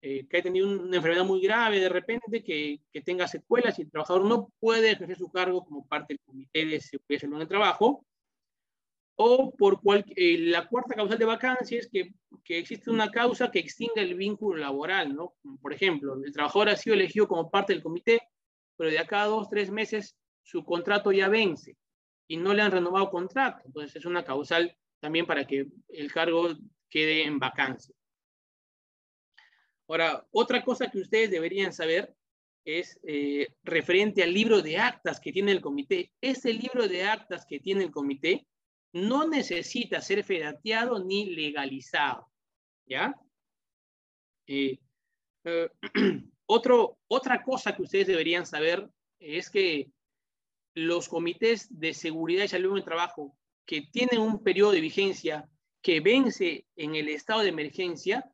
[0.00, 3.82] Eh, que ha tenido una enfermedad muy grave de repente, que, que, tenga secuelas y
[3.82, 7.48] el trabajador no puede ejercer su cargo como parte del comité de seguridad en el
[7.48, 8.06] trabajo,
[9.16, 12.14] o por cual, eh, la cuarta causal de vacancia es que,
[12.44, 15.34] que, existe una causa que extinga el vínculo laboral, ¿no?
[15.60, 18.22] Por ejemplo, el trabajador ha sido elegido como parte del comité,
[18.74, 21.76] pero de acá a dos, tres meses su contrato ya vence
[22.28, 23.62] y no le han renovado contrato.
[23.64, 26.54] Entonces es una causal también para que el cargo
[26.88, 27.94] quede en vacancia.
[29.88, 32.14] Ahora, otra cosa que ustedes deberían saber
[32.64, 36.12] es eh, referente al libro de actas que tiene el comité.
[36.20, 38.46] Ese libro de actas que tiene el comité
[38.92, 42.30] no necesita ser fedateado ni legalizado.
[42.86, 43.14] ¿Ya?
[44.46, 44.78] Eh,
[45.44, 45.68] eh,
[46.46, 48.88] otro, otra cosa que ustedes deberían saber
[49.18, 49.90] es que
[50.74, 55.48] los comités de seguridad y salud en el trabajo que tienen un periodo de vigencia
[55.80, 58.30] que vence en el estado de emergencia,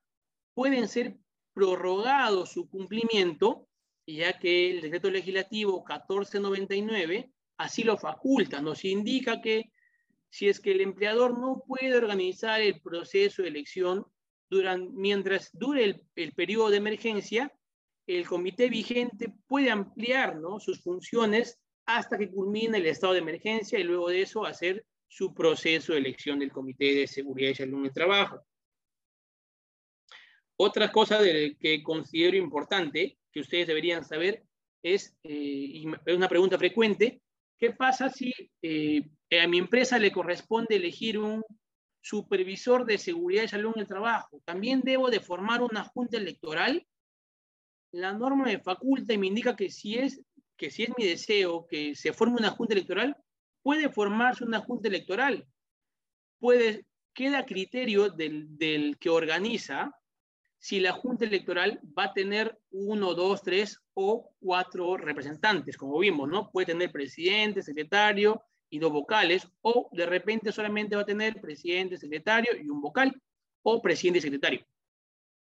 [0.55, 1.17] pueden ser
[1.53, 3.69] prorrogados su cumplimiento,
[4.07, 9.71] ya que el decreto legislativo 1499 así lo faculta, nos indica que
[10.31, 14.07] si es que el empleador no puede organizar el proceso de elección
[14.49, 17.53] durante, mientras dure el, el periodo de emergencia,
[18.07, 20.59] el comité vigente puede ampliar ¿no?
[20.59, 21.61] sus funciones
[21.97, 25.99] hasta que culmine el estado de emergencia y luego de eso hacer su proceso de
[25.99, 28.41] elección del Comité de Seguridad y Salud en el Trabajo.
[30.57, 34.45] Otra cosa que considero importante que ustedes deberían saber
[34.83, 37.23] es, eh, es una pregunta frecuente,
[37.59, 38.33] ¿qué pasa si
[38.63, 39.03] eh,
[39.43, 41.43] a mi empresa le corresponde elegir un
[42.03, 44.41] supervisor de seguridad y salud en el trabajo?
[44.45, 46.87] ¿También debo de formar una junta electoral?
[47.93, 50.23] La norma me faculta y me indica que si es,
[50.61, 53.17] que si es mi deseo que se forme una junta electoral,
[53.63, 55.47] puede formarse una junta electoral.
[56.39, 56.85] Puede,
[57.15, 59.97] queda a criterio del, del que organiza
[60.59, 66.29] si la junta electoral va a tener uno, dos, tres o cuatro representantes, como vimos,
[66.29, 66.51] ¿no?
[66.51, 71.97] Puede tener presidente, secretario y dos vocales, o de repente solamente va a tener presidente,
[71.97, 73.19] secretario y un vocal,
[73.63, 74.67] o presidente y secretario.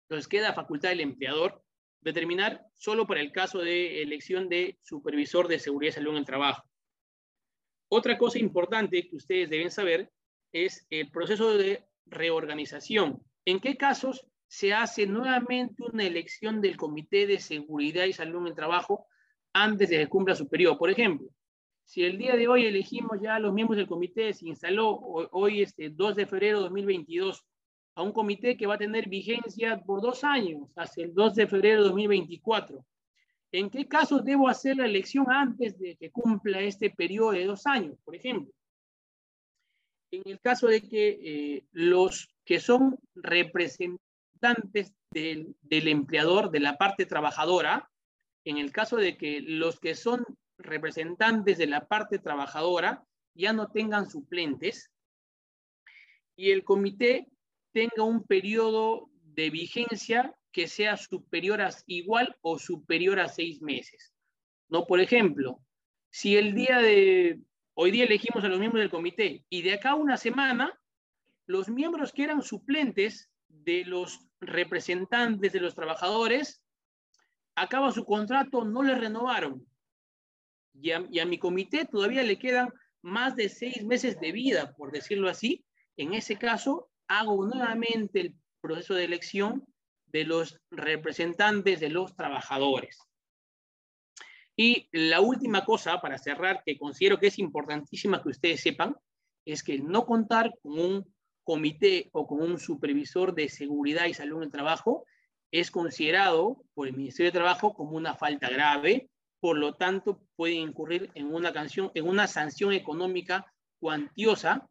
[0.04, 1.64] Entonces queda facultad del empleador
[2.00, 6.24] determinar solo para el caso de elección de supervisor de seguridad y salud en el
[6.24, 6.62] trabajo.
[7.88, 10.10] Otra cosa importante que ustedes deben saber
[10.52, 13.22] es el proceso de reorganización.
[13.44, 18.48] ¿En qué casos se hace nuevamente una elección del Comité de Seguridad y Salud en
[18.48, 19.06] el Trabajo
[19.52, 20.78] antes de que cumpla su periodo?
[20.78, 21.28] Por ejemplo,
[21.90, 25.00] si el día de hoy elegimos ya a los miembros del comité, se instaló
[25.32, 27.44] hoy, este 2 de febrero de 2022,
[28.00, 31.46] a un comité que va a tener vigencia por dos años, hasta el 2 de
[31.46, 32.84] febrero de 2024.
[33.52, 37.66] ¿En qué casos debo hacer la elección antes de que cumpla este periodo de dos
[37.66, 38.54] años, por ejemplo?
[40.10, 46.78] En el caso de que eh, los que son representantes del, del empleador, de la
[46.78, 47.90] parte trabajadora,
[48.44, 50.24] en el caso de que los que son
[50.56, 54.90] representantes de la parte trabajadora ya no tengan suplentes
[56.34, 57.28] y el comité
[57.72, 64.12] tenga un periodo de vigencia que sea superior a igual o superior a seis meses.
[64.68, 65.60] No, por ejemplo,
[66.10, 67.40] si el día de
[67.74, 70.78] hoy día elegimos a los miembros del comité y de acá una semana,
[71.46, 76.62] los miembros que eran suplentes de los representantes de los trabajadores,
[77.54, 79.66] acaba su contrato, no le renovaron.
[80.72, 85.28] Y a mi comité todavía le quedan más de seis meses de vida, por decirlo
[85.28, 85.64] así.
[85.96, 89.66] En ese caso, hago nuevamente el proceso de elección
[90.06, 92.98] de los representantes de los trabajadores.
[94.56, 98.96] Y la última cosa para cerrar, que considero que es importantísima que ustedes sepan,
[99.44, 104.38] es que no contar con un comité o con un supervisor de seguridad y salud
[104.38, 105.04] en el trabajo
[105.50, 110.54] es considerado por el Ministerio de Trabajo como una falta grave, por lo tanto puede
[110.54, 114.68] incurrir en una, canción, en una sanción económica cuantiosa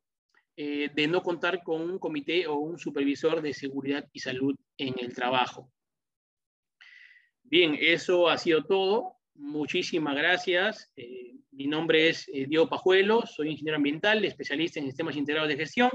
[0.62, 4.94] eh, de no contar con un comité o un supervisor de seguridad y salud en
[5.00, 5.72] el trabajo.
[7.44, 9.14] Bien, eso ha sido todo.
[9.36, 10.92] Muchísimas gracias.
[10.98, 15.56] Eh, mi nombre es eh, Diego Pajuelo, soy ingeniero ambiental, especialista en sistemas integrados de
[15.56, 15.92] gestión.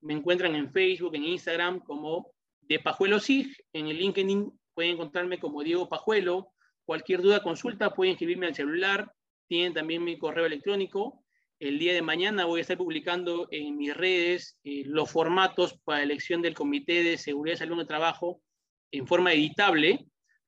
[0.00, 2.32] Me encuentran en Facebook, en Instagram como
[2.62, 3.56] de Pajuelo SIG.
[3.72, 6.48] En el LinkedIn pueden encontrarme como Diego Pajuelo.
[6.84, 9.12] Cualquier duda, consulta, pueden escribirme al celular.
[9.46, 11.21] Tienen también mi correo electrónico
[11.62, 16.02] el día de mañana voy a estar publicando en mis redes eh, los formatos para
[16.02, 18.42] elección del Comité de Seguridad y Salud de Trabajo
[18.90, 20.04] en forma editable.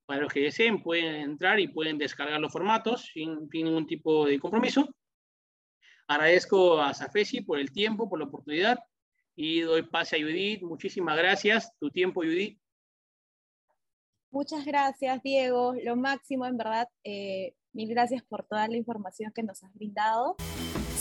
[0.07, 4.41] Para los que deseen pueden entrar y pueden descargar los formatos sin, ningún tipo de
[4.41, 4.89] compromiso.
[6.09, 8.81] Agradezco a Safesi por el tiempo, por la oportunidad
[9.37, 10.62] y doy pase a Judith.
[10.62, 11.71] Muchísimas gracias.
[11.79, 12.59] Tu tiempo, Judith.
[14.33, 15.75] Muchas gracias, Diego.
[15.85, 16.89] Lo máximo, en verdad.
[17.05, 20.37] Eh, mil gracias por toda la información que nos has brindado.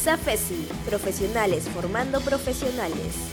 [0.03, 3.32] SAFESI, profesionales formando profesionales.